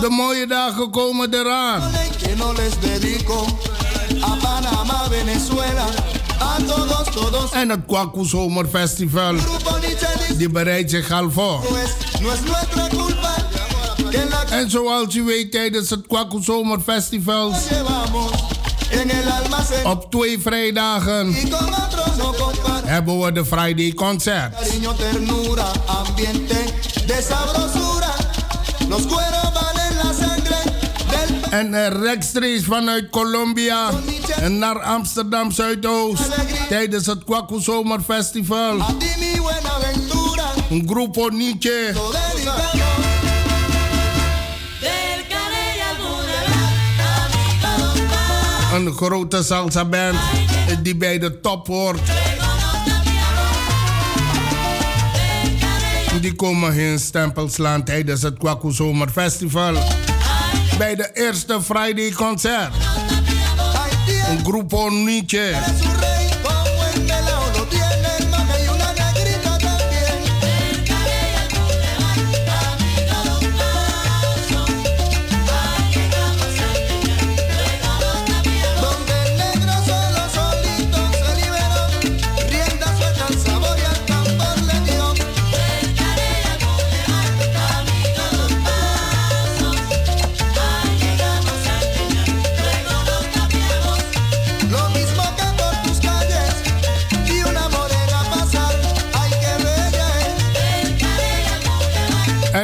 [0.00, 1.82] De mooie dagen komen eraan.
[7.52, 9.34] En het Kwaku Zomerfestival,
[10.36, 11.60] die bereidt zich al voor.
[14.50, 17.54] En zoals u weet, tijdens het Kwaku Zomerfestival.
[19.84, 21.34] op twee vrijdagen
[22.84, 24.54] hebben we de Friday Concert.
[31.50, 33.90] En eh, rechtstreeks vanuit Colombia
[34.36, 36.28] en naar Amsterdam Zuidoost
[36.68, 38.78] tijdens het Kwaku Zomerfestival.
[40.70, 41.92] Een groep Nietzsche.
[48.74, 50.16] Een grote salsa band
[50.82, 52.00] die bij de top hoort.
[56.20, 59.74] Die komen hun in slaan tijdens het Kwaku Zomerfestival.
[60.78, 62.74] Bij de eerste Friday concert.
[64.28, 64.72] Een groep
[65.04, 65.93] Nietzsche.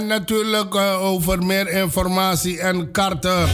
[0.01, 3.49] En natuurlijk eh, over meer informatie en kaarten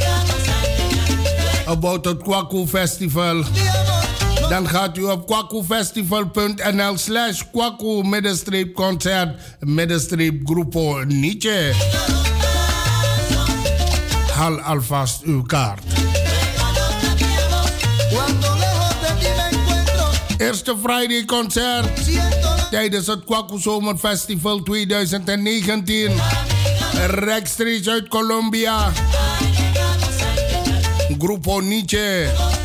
[1.66, 3.44] about het Kwaku Festival.
[4.49, 11.72] Dan gaat u op kwakufestival.nl slash kwaku middenstreep concert middenstreep groepo Nietzsche.
[14.32, 15.82] Haal alvast uw kaart.
[20.36, 22.36] Eerste Friday concert
[22.71, 26.12] tijdens het Kwaku Zomerfestival 2019.
[27.07, 28.93] Rechtstreeks uit Colombia.
[31.19, 32.56] Grupo Nietzsche.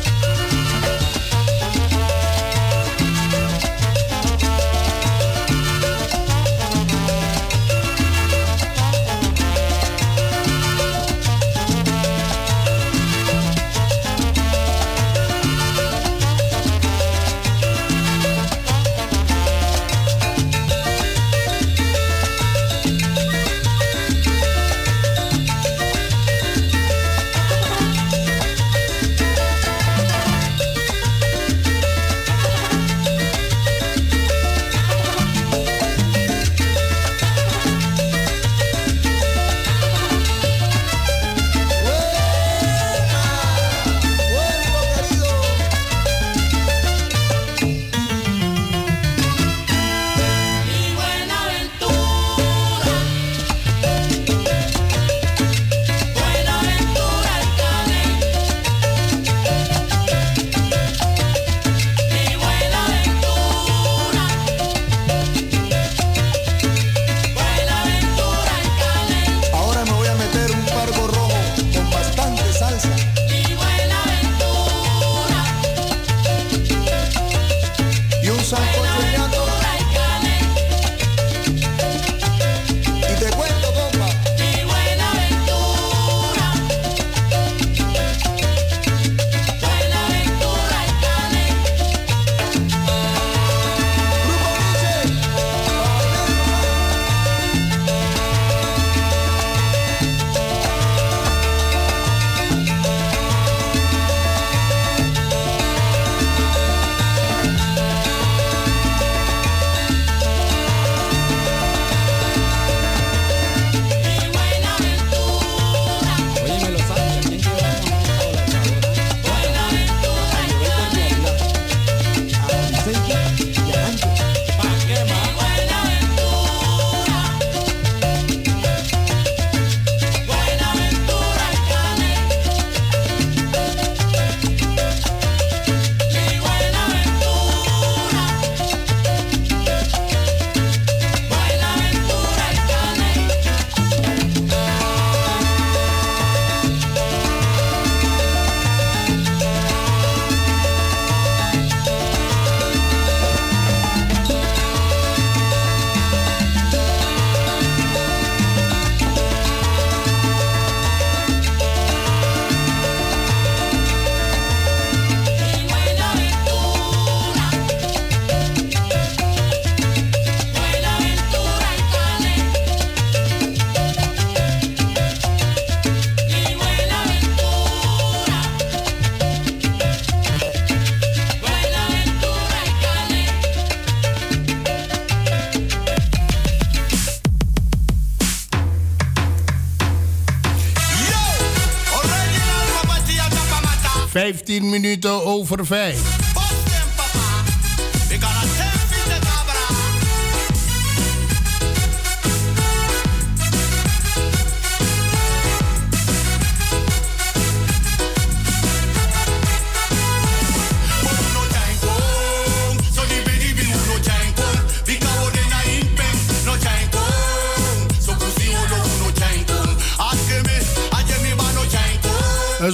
[194.32, 196.21] 15 minuten over 5.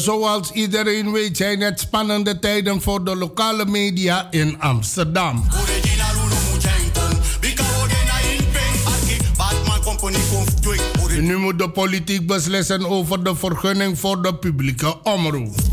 [0.08, 5.44] Zoals iedereen weet zijn het spannende tijden voor de lokale media in Amsterdam.
[11.20, 15.67] Nu moet de politiek beslissen over de vergunning voor de publieke omroep.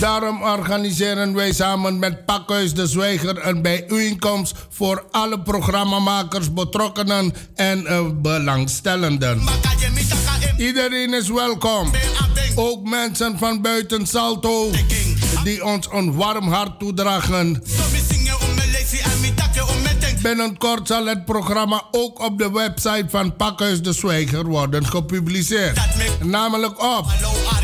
[0.00, 7.86] Daarom organiseren wij samen met Pakhuis de Zwijger een bijeenkomst voor alle programmamakers, betrokkenen en
[7.86, 9.42] eh, belangstellenden.
[10.56, 11.90] Iedereen is welkom.
[12.54, 14.70] Ook mensen van buiten Salto
[15.44, 17.62] die ons een warm hart toedragen.
[20.22, 25.78] Binnenkort zal het programma ook op de website van Pakhuis de Zwijger worden gepubliceerd.
[26.22, 27.06] Namelijk op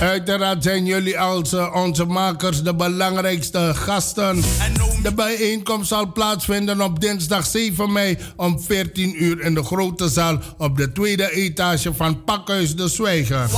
[0.00, 4.42] uiteraard zijn jullie als uh, onze makers de belangrijkste gasten.
[5.02, 10.38] De bijeenkomst zal plaatsvinden op dinsdag 7 mei om 14 uur in de grote zaal
[10.58, 13.48] op de tweede etage van Pakhuis de Zwijger.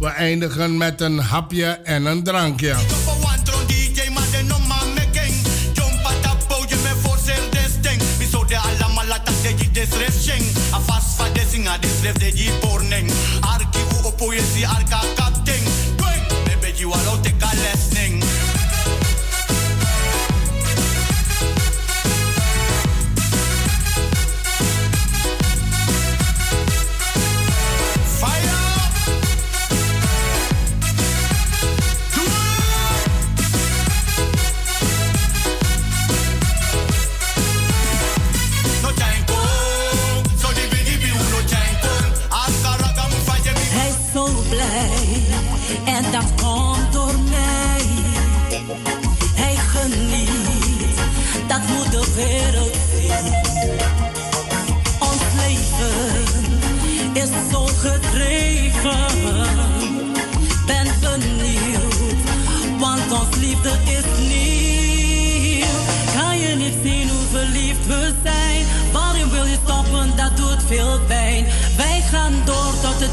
[0.00, 2.74] We eindigen met een hapje en een drankje.
[14.20, 14.79] poesie arka kapten.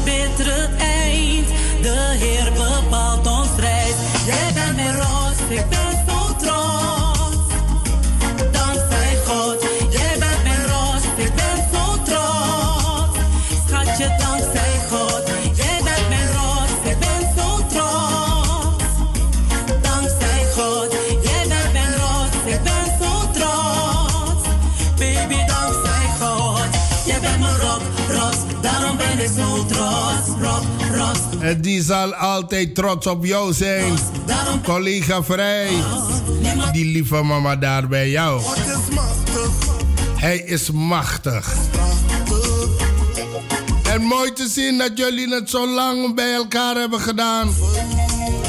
[0.08, 1.48] Betere eind.
[1.82, 2.47] De Heer
[31.48, 33.98] En die zal altijd trots op jou zijn.
[34.64, 35.68] Collega Vrij.
[36.72, 38.42] Die lieve mama daar bij jou.
[40.14, 41.54] Hij is machtig.
[43.90, 47.54] En mooi te zien dat jullie het zo lang bij elkaar hebben gedaan.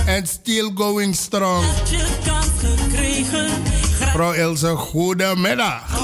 [0.06, 1.66] En still going strong.
[4.00, 5.98] Mevrouw Ilse, goedemiddag.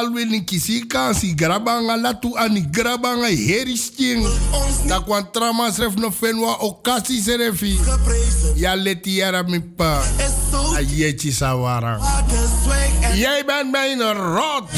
[0.00, 1.32] Alweer een kiesie kansi.
[1.36, 4.26] Grabanga latu ani grabanga heristing.
[4.86, 7.78] Dat kwam trama schreef no fenwa okasi serefi.
[8.54, 10.02] Ja, leti yara mi pa.
[10.76, 11.98] Ayechi sawara.
[13.14, 14.70] Jij bent mijn rot.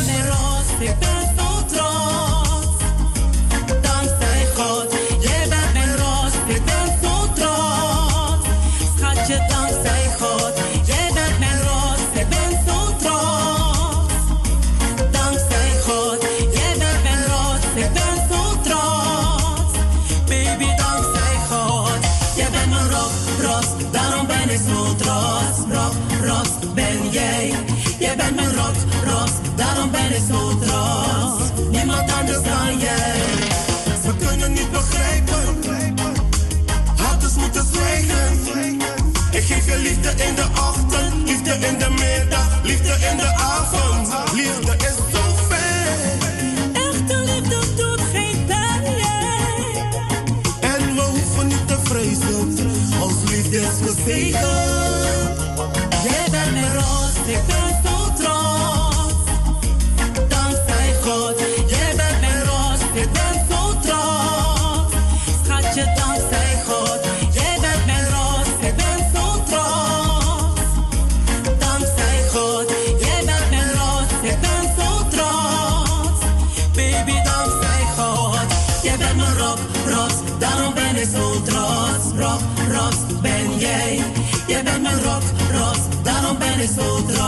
[86.71, 87.22] Daarom ben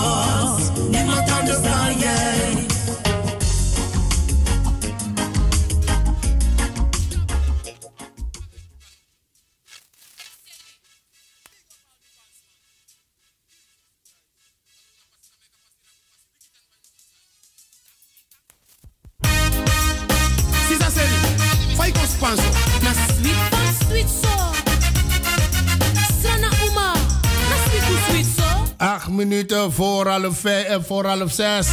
[30.44, 31.66] vijf, eh, voor half zes.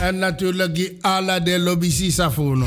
[0.00, 2.66] En natuurlijk die ala de lobby Sisafono.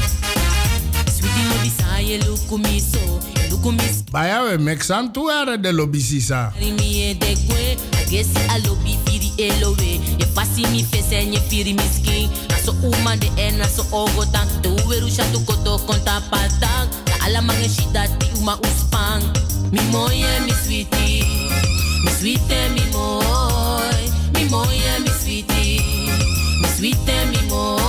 [4.11, 6.53] Baya we mexan tu era de lobby Sisa.
[9.38, 9.99] e.
[10.18, 12.30] Je pasi mi fese en je firi mi skin.
[12.48, 14.49] Na so uma de en na so ogo tank.
[14.61, 16.89] De uweru shatu koto konta patang.
[17.06, 19.23] Na ala mange shida ti uma uspang.
[19.72, 21.23] Mi moye mi sweetie.
[22.03, 22.90] Mi sweetie mi
[24.52, 25.82] moye mi sweetie.
[26.61, 27.80] Mi sweetie mi moy.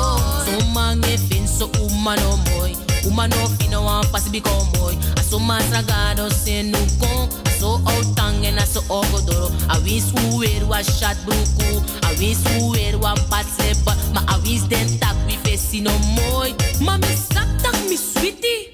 [0.47, 2.73] So mange fin so uma no moy.
[3.05, 4.95] Uma no fino wan pasi biko moy.
[5.19, 7.29] Aso masragado se nu kon.
[7.45, 9.51] Aso outang en aso ogodoro.
[9.69, 11.83] A wins uwer wa shat bruku.
[12.07, 13.97] A wins uwer wa pat slepa.
[14.15, 16.55] Ma a wins den tak wi fesi no moy.
[16.81, 18.71] Ma mi sak tak mi sweetie.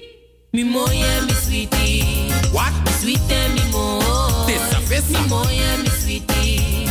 [0.53, 2.31] Mi moye mi sweetie.
[2.53, 2.73] What?
[2.85, 3.63] Mi sweetie mi.
[4.47, 5.19] Tessa fessa.
[5.29, 6.88] Mi mi sweetie.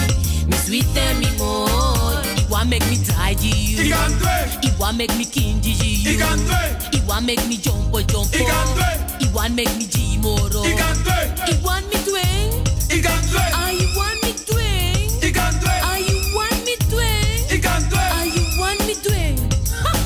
[0.69, 2.21] Mi sweetie mi moy.
[2.45, 3.85] Iwa make me die you.
[3.85, 4.61] Igandwe.
[4.69, 5.73] Iwa make me kinji
[6.05, 6.13] you.
[6.13, 6.61] Igandwe.
[6.93, 8.29] Iwa make me jump jump.
[8.35, 8.85] Igandwe.
[9.21, 10.65] Iwa make me jimoro.
[10.69, 11.17] Igandwe.
[11.49, 12.53] Iwa me twing.
[12.93, 13.41] Igandwe.
[13.41, 15.09] I want me twing.
[15.25, 15.73] Igandwe.
[15.73, 16.05] I
[16.37, 17.49] want me twing.
[17.49, 17.99] Igandwe.
[17.99, 18.29] I
[18.61, 19.39] want me twing.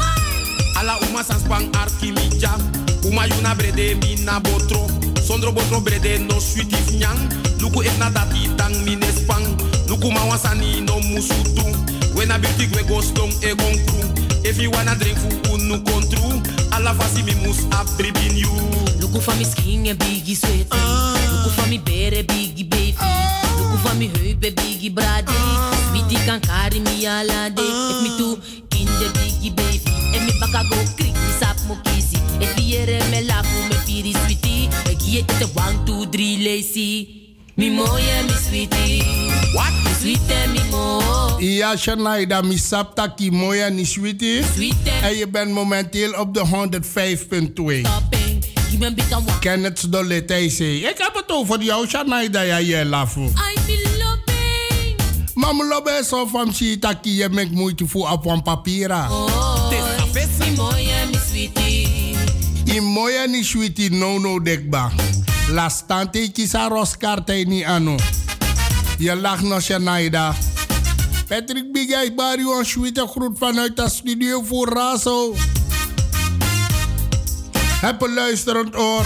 [0.78, 2.60] Ala uma sanspang arkimi jam.
[3.04, 4.86] Uma yuna brede mi na botro.
[5.26, 7.18] Sondro botro brede no sweetie nyang.
[7.58, 9.10] Luku ek na dati tang mine
[10.02, 10.10] spang.
[10.10, 12.14] Luku ma wansani no musutu.
[12.14, 13.54] When a beauty we go stong e.
[14.44, 16.42] If you wanna drink fu unu kontru.
[16.98, 18.50] Fasi mi mus abribin you.
[19.00, 20.68] Luku for me skin en biggie sweat.
[20.68, 22.96] Luku for me bere biggie baby.
[23.58, 25.28] Luku for me heupen biggie brade.
[25.90, 27.62] Sweetie kan carry me alade.
[27.62, 28.36] If me too
[28.68, 29.80] kinder biggie baby.
[30.14, 32.18] En me baka go krik me sap mo kisi.
[32.40, 32.56] If
[33.10, 34.68] me lafu me piri sweetie.
[34.90, 37.21] Ik hier it one two three lazy.
[37.56, 39.02] Mi moye mi sweetie.
[39.54, 39.72] What?
[39.84, 41.00] Mi sweetie mi mo.
[41.40, 44.42] Ja, Shanaida, mi sapta ki moya ni sweetie.
[45.02, 47.86] En je bent momenteel op de 105.2.
[49.40, 53.32] Kenneth Dolle zei, ik heb het over jou, Shanaida, ja, je loving.
[55.34, 59.08] Mam lobe so van si taki je mek moeite voor op een papiera.
[60.38, 62.16] Mi moye mi sweetie.
[62.64, 64.90] I moya ni sweetie no no dekba.
[65.52, 67.96] La stante kisa roskarte ni ano.
[68.98, 70.34] Je lacht nog Shanaida.
[71.28, 75.34] Patrick Bigay Barry een sweete groet vanuit de studio voor Razo.
[77.80, 79.04] Heb een luisterend oor.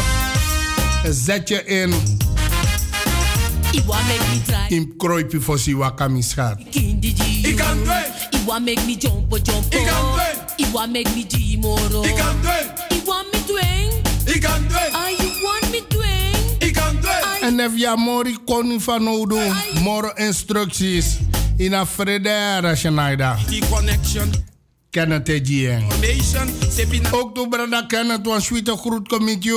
[1.11, 1.91] Zet je in.
[3.87, 4.21] Make
[4.69, 4.77] me.
[4.77, 6.59] In kroipje voor si wakami schat.
[6.71, 7.47] Kindi G.
[7.47, 8.05] Igandwe.
[8.31, 9.75] Iwa make me jump jump.
[9.75, 10.35] Igandwe.
[10.57, 12.03] Iwa make me G-moro.
[12.05, 12.67] Igandwe.
[12.89, 13.93] Iwa me twing.
[14.37, 14.89] Igandwe.
[14.93, 15.66] Ah, you want me twing.
[17.47, 19.39] En if je mori koni van Odo,
[19.83, 21.19] moro instructies.
[21.57, 23.39] In a fredera Shanaida.
[24.91, 25.85] Kenneth Ejien.
[27.11, 29.53] Ook toe brada Kenneth, een sweete groet committee.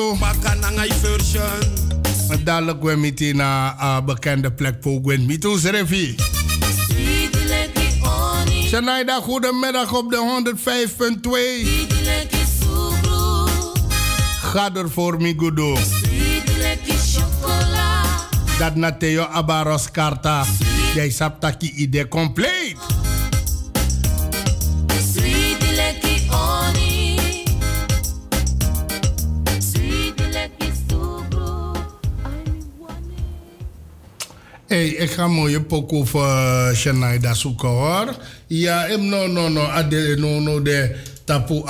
[1.02, 2.44] Version.
[2.44, 6.16] Dadelijk we meteen naar een bekende plek voor Gwen Mitus Revi.
[6.88, 7.38] Sweet.
[8.68, 10.58] Shanaida, goedemiddag op de 105.2.
[10.96, 13.48] Sweet like sugru.
[14.42, 15.22] Ga er voor
[18.60, 20.46] dat na Theo Abaros Carta.
[20.94, 22.76] Jij saptaki ide compleet.
[34.68, 38.16] Hey, ik ga mooie poko voor eh, Shanaida zoeken hoor.
[38.48, 41.66] Ja, no, no, no, ade, no, no, de tapu 105.2.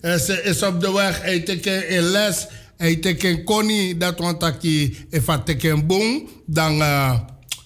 [0.00, 2.46] Eh, ze is op de weg uit in les
[2.78, 4.62] hij teken Connie, dat want ik
[5.10, 6.78] even teken boom, dan...
[6.78, 7.14] Uh,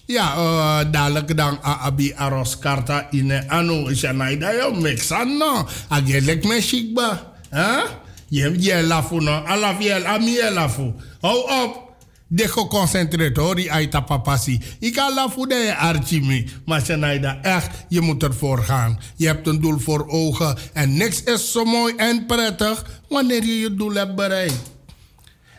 [0.05, 5.67] ja, uh, dadelijk dan abi aros karta in anu Shanaida yo mixan no.
[5.87, 7.33] Agelek me shikba.
[7.51, 7.83] Huh?
[8.27, 10.93] Je je lafu no, alaf je ami je lafu.
[11.21, 11.81] Hou op.
[12.27, 14.61] De geconcentreerd hoor, die aita papasi.
[14.79, 16.49] Ik lafu de archimi.
[16.65, 18.99] Maar Shanaida, echt, je moet ervoor gaan.
[19.15, 20.57] Je hebt een doel voor ogen.
[20.73, 24.72] En niks is zo mooi en prettig wanneer je je doel hebt bereikt.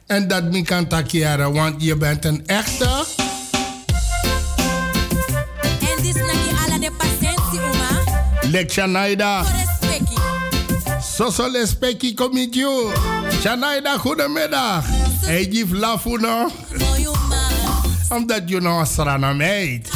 [0.06, 3.04] En dat mi kan takieren, want je bent een echte...
[5.80, 6.22] En dit is
[6.66, 8.02] alla de paciëntie, oma.
[8.50, 9.44] Lek Shanaida.
[11.16, 12.92] Soso lespeki komitju.
[13.40, 14.84] Shanaida, goedemiddag.
[15.20, 16.50] Hij geeft lafuno.
[18.08, 19.93] Omdat je nou een strana meid.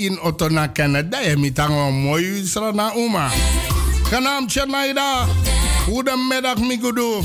[0.00, 0.66] In Otona.
[1.08, 3.30] Dat je niet aan mooi strana uma.
[4.02, 5.26] Genaamd Shanaida.
[5.86, 7.22] Goedemiddag, Migudu.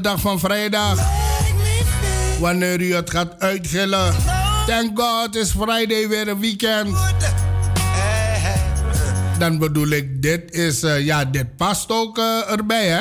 [0.00, 0.98] dag van vrijdag.
[2.38, 4.14] Wanneer u het gaat uitgillen.
[4.66, 6.96] Thank God is Friday weer een weekend.
[9.38, 13.00] Dan bedoel ik, dit is, eh, ja, dit past ook eh, erbij, hè?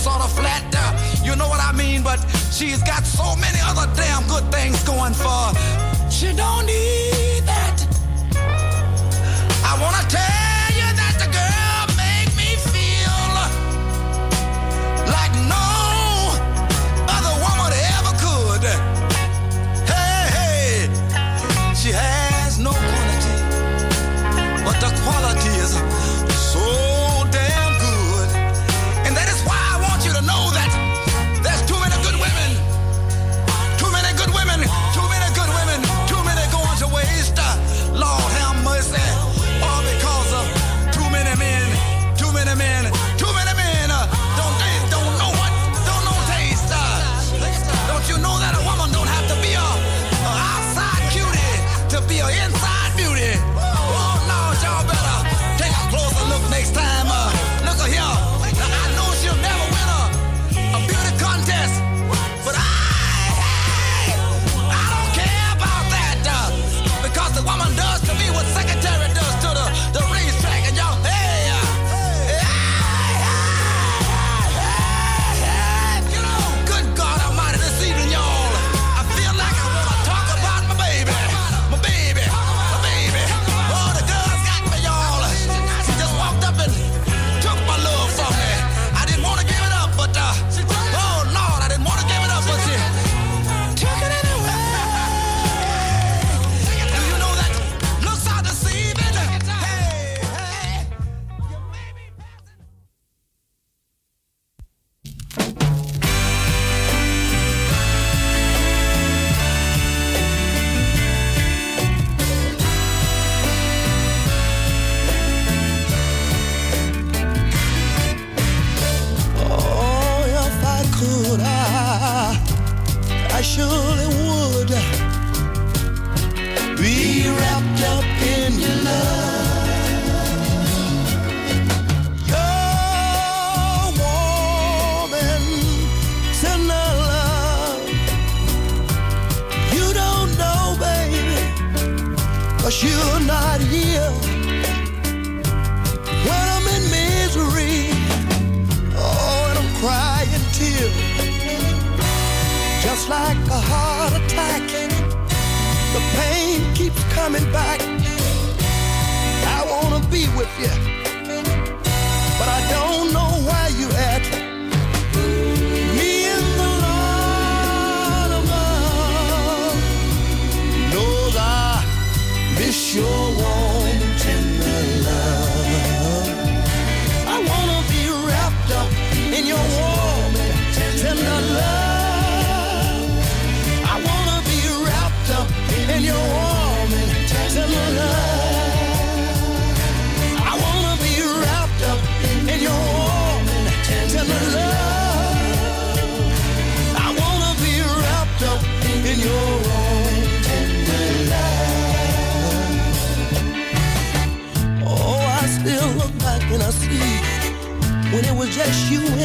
[0.00, 0.64] sort of flat.
[0.74, 2.02] Uh, you know what I mean?
[2.02, 2.18] But
[2.50, 5.52] she's got so many other damn good things going for.
[6.10, 7.09] She don't need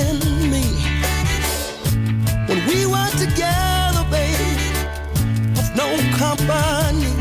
[0.10, 0.66] and me.
[2.48, 4.38] When we were together, babe,
[5.56, 7.15] with no company.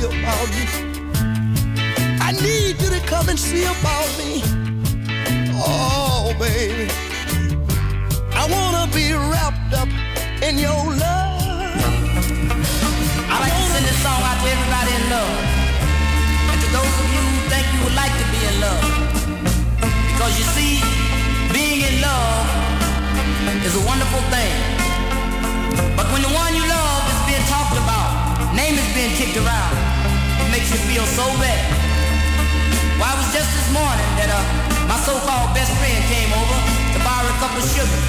[0.00, 0.64] See about me?
[2.20, 4.42] I need you to come and see about me.
[5.56, 6.88] Oh, baby.
[8.32, 9.88] I wanna be wrapped up
[10.42, 11.42] in your love.
[13.28, 15.38] I like to send this song out to everybody in love.
[16.50, 18.86] And to those of you who think you would like to be in love.
[20.08, 20.80] Because you see,
[21.52, 22.46] being in love
[23.66, 24.54] is a wonderful thing.
[25.96, 29.89] But when the one you love is being talked about, name is being kicked around,
[30.50, 31.62] makes you feel so bad.
[32.98, 34.42] Why, it was just this morning that uh,
[34.90, 36.58] my so-called best friend came over
[36.90, 38.00] to borrow a cup of sugar.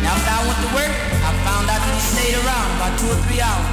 [0.00, 3.08] Now, after I went to work, I found out that he stayed around about two
[3.12, 3.68] or three hours.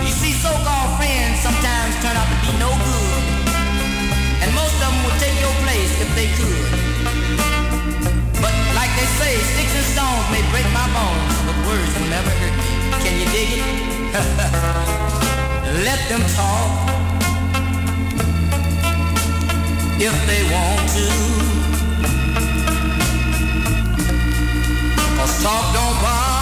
[0.00, 3.22] You see, so-called friends sometimes turn out to be no good.
[4.40, 6.64] And most of them would take your place if they could.
[8.40, 12.32] But like they say, sticks and stones may break my bones, but words will never
[12.40, 12.72] hurt me.
[13.04, 13.68] Can you dig it?
[15.84, 16.93] Let them talk
[20.00, 21.06] if they want to.
[25.16, 26.33] Cause talk don't bother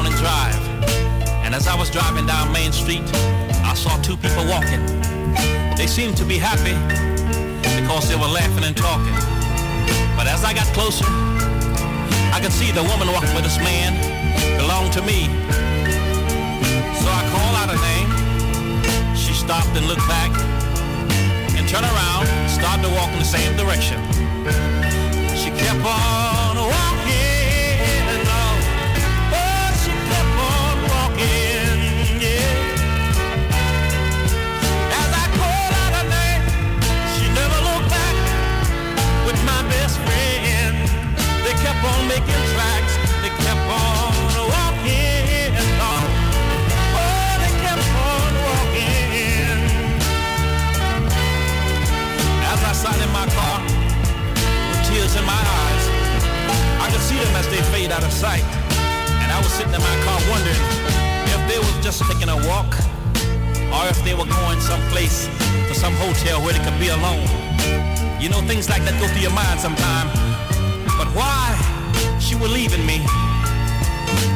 [0.00, 0.56] morning drive.
[1.44, 3.04] And as I was driving down Main Street,
[3.68, 4.80] I saw two people walking.
[5.76, 6.72] They seemed to be happy
[7.60, 9.12] because they were laughing and talking.
[10.16, 11.04] But as I got closer,
[12.32, 13.92] I could see the woman walking with this man
[14.56, 15.28] belonged to me.
[16.96, 18.08] So I called out her name.
[19.14, 20.32] She stopped and looked back
[21.60, 24.00] and turned around, started to walk in the same direction.
[25.36, 26.99] She kept on walking
[42.10, 42.94] making tracks.
[43.22, 44.10] They kept on
[44.50, 45.54] walking.
[45.78, 46.02] Oh,
[47.38, 49.58] they kept on walking.
[52.50, 55.84] As I sat in my car with tears in my eyes,
[56.82, 58.42] I could see them as they fade out of sight.
[59.22, 60.64] And I was sitting in my car wondering
[61.30, 62.74] if they was just taking a walk
[63.70, 65.30] or if they were going someplace
[65.68, 67.28] to some hotel where they could be alone.
[68.18, 70.10] You know, things like that go through your mind sometime.
[70.98, 71.79] But why
[72.20, 72.98] she was leaving me?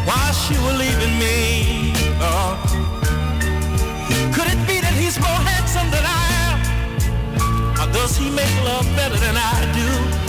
[0.09, 1.93] Why she was leaving me?
[2.21, 2.57] Oh.
[4.35, 6.57] Could it be that he's more handsome than I am?
[7.81, 10.24] Or does he make love better than I do?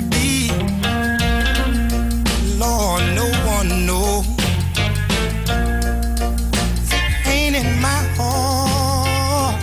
[0.00, 0.50] Baby be?
[2.58, 4.26] Lord, no one knows.
[7.24, 9.62] Pain in my heart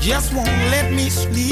[0.00, 1.51] just won't let me sleep.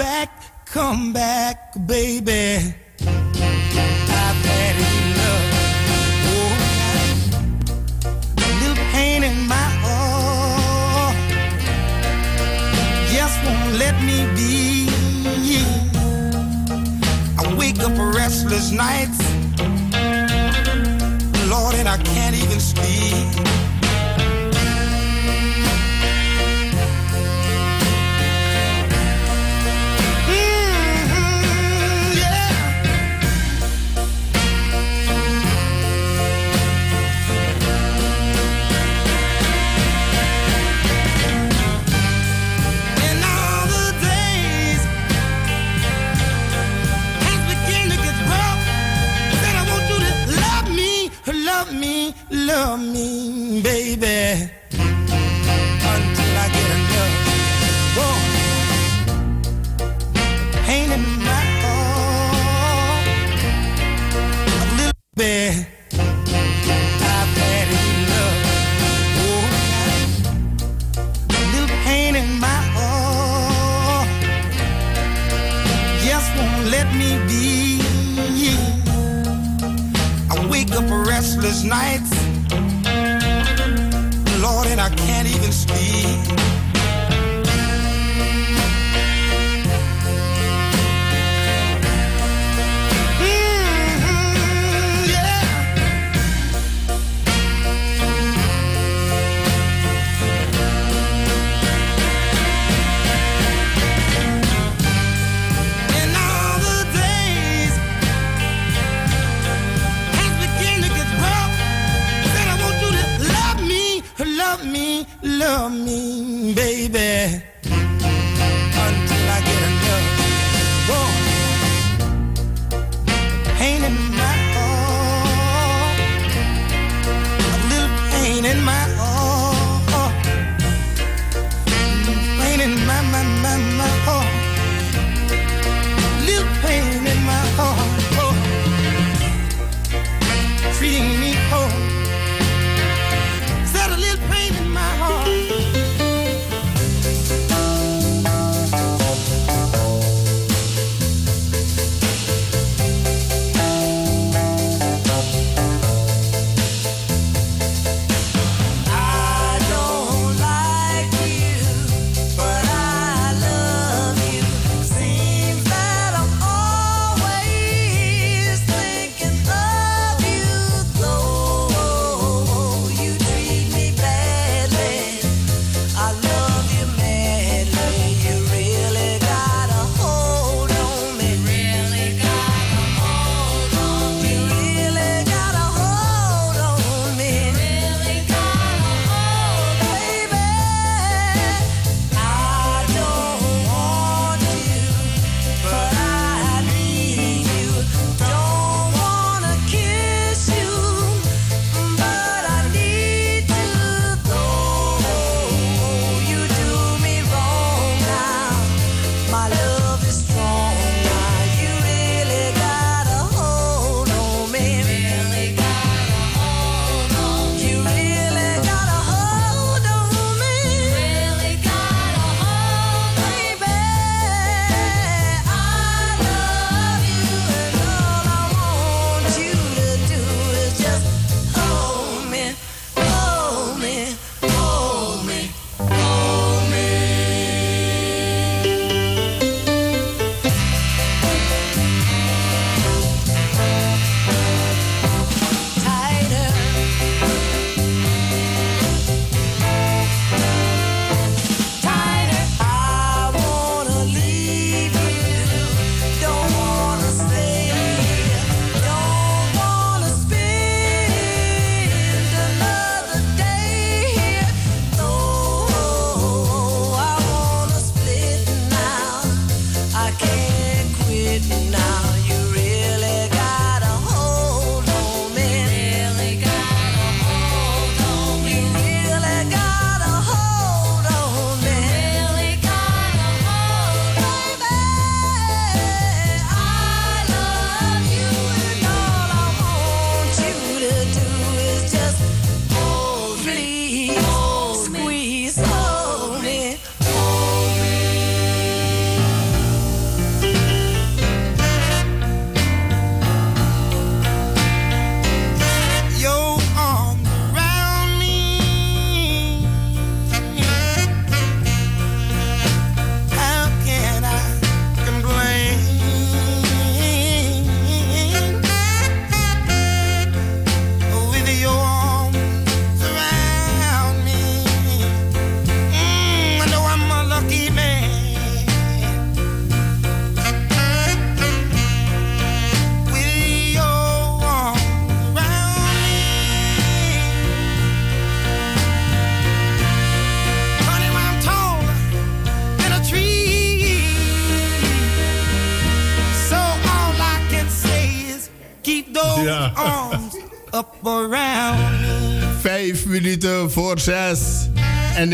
[0.00, 0.30] Back,
[0.64, 2.74] come back, baby.
[4.22, 5.46] I've had enough.
[6.32, 6.52] Oh,
[8.38, 11.16] a little pain in my heart
[13.12, 14.88] just won't let me be.
[17.38, 19.19] I wake up restless nights,
[52.50, 54.49] love me, baby.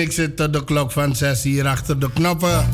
[0.06, 2.68] Ik zit tot de klok van zes hier achter de knoppen.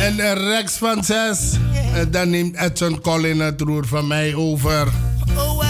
[0.00, 1.52] En de rechts van zes,
[1.94, 4.88] eh, dan neemt Edson Collin het roer van mij over.
[5.36, 5.68] Oh.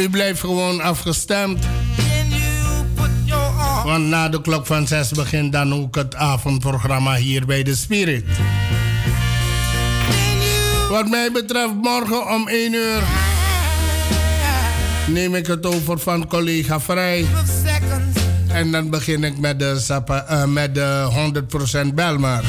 [0.00, 1.66] U blijft gewoon afgestemd.
[3.84, 8.24] Want na de klok van zes begint dan ook het avondprogramma hier bij de Spirit.
[10.90, 13.02] Wat mij betreft morgen om 1 uur
[15.06, 17.26] neem ik het over van collega Vrij.
[18.48, 22.44] En dan begin ik met de, eh, met de 100% Belmar.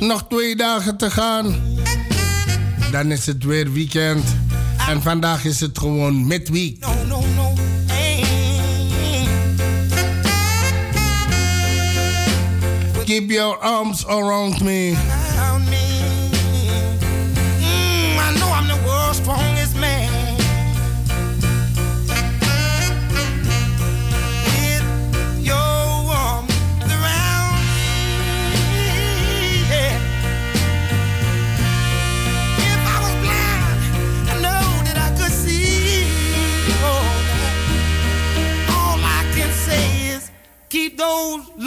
[0.00, 1.71] Nog twee dagen te gaan.
[2.92, 4.24] Dan is het weer weekend.
[4.88, 6.84] En vandaag is het gewoon midweek.
[13.04, 15.21] Keep your arms around me.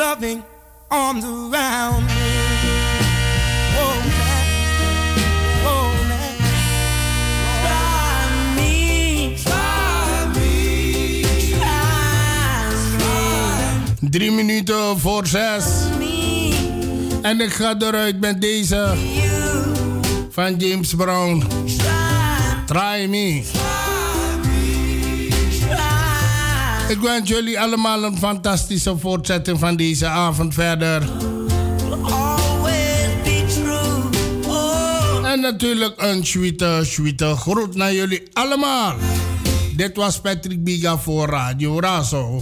[0.09, 0.43] Loving
[0.91, 2.31] arms around me.
[3.81, 3.97] Oh.
[5.65, 6.23] Oh, me.
[14.09, 15.65] Drie minuten voor zes.
[17.21, 18.93] En ik ga eruit met deze.
[20.29, 21.43] Van James Brown.
[22.65, 23.43] Try me.
[26.87, 31.01] Ik wens jullie allemaal een fantastische voortzetting van deze avond verder.
[35.23, 38.95] En natuurlijk een sweete, sweete groet naar jullie allemaal.
[39.75, 42.41] Dit was Patrick Biga voor Radio Razo.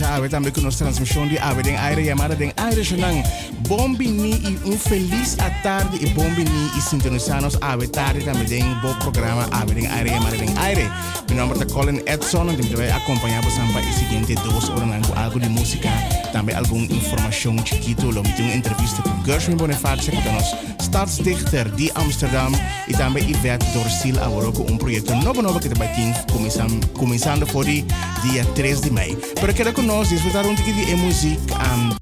[0.00, 4.30] Aqui nós começar a ver também que nós transmissão de ave den aire chamada Bombini
[4.32, 9.84] y un feliz tarde y Bombini y sintonizarnos a tarde también en el programa Abre
[9.84, 10.90] en Aire y en Aire.
[11.28, 15.06] Mi nombre es Colin Edson y te voy a acompañar por el siguiente dos horas
[15.06, 15.88] con algo de música,
[16.32, 21.92] también alguna información chiquito, lo metí una entrevista con Gershwin Bonifacio, que nos stadsdichter de
[21.94, 22.52] Amsterdam
[22.88, 27.68] y también Yvette Dorsil a un proyecto nuevo nuevo que te va a comenzando por
[27.68, 27.86] el
[28.24, 29.16] día 3 de mayo.
[29.40, 31.96] Pero queda con nosotros disfrutar un tiquito de música.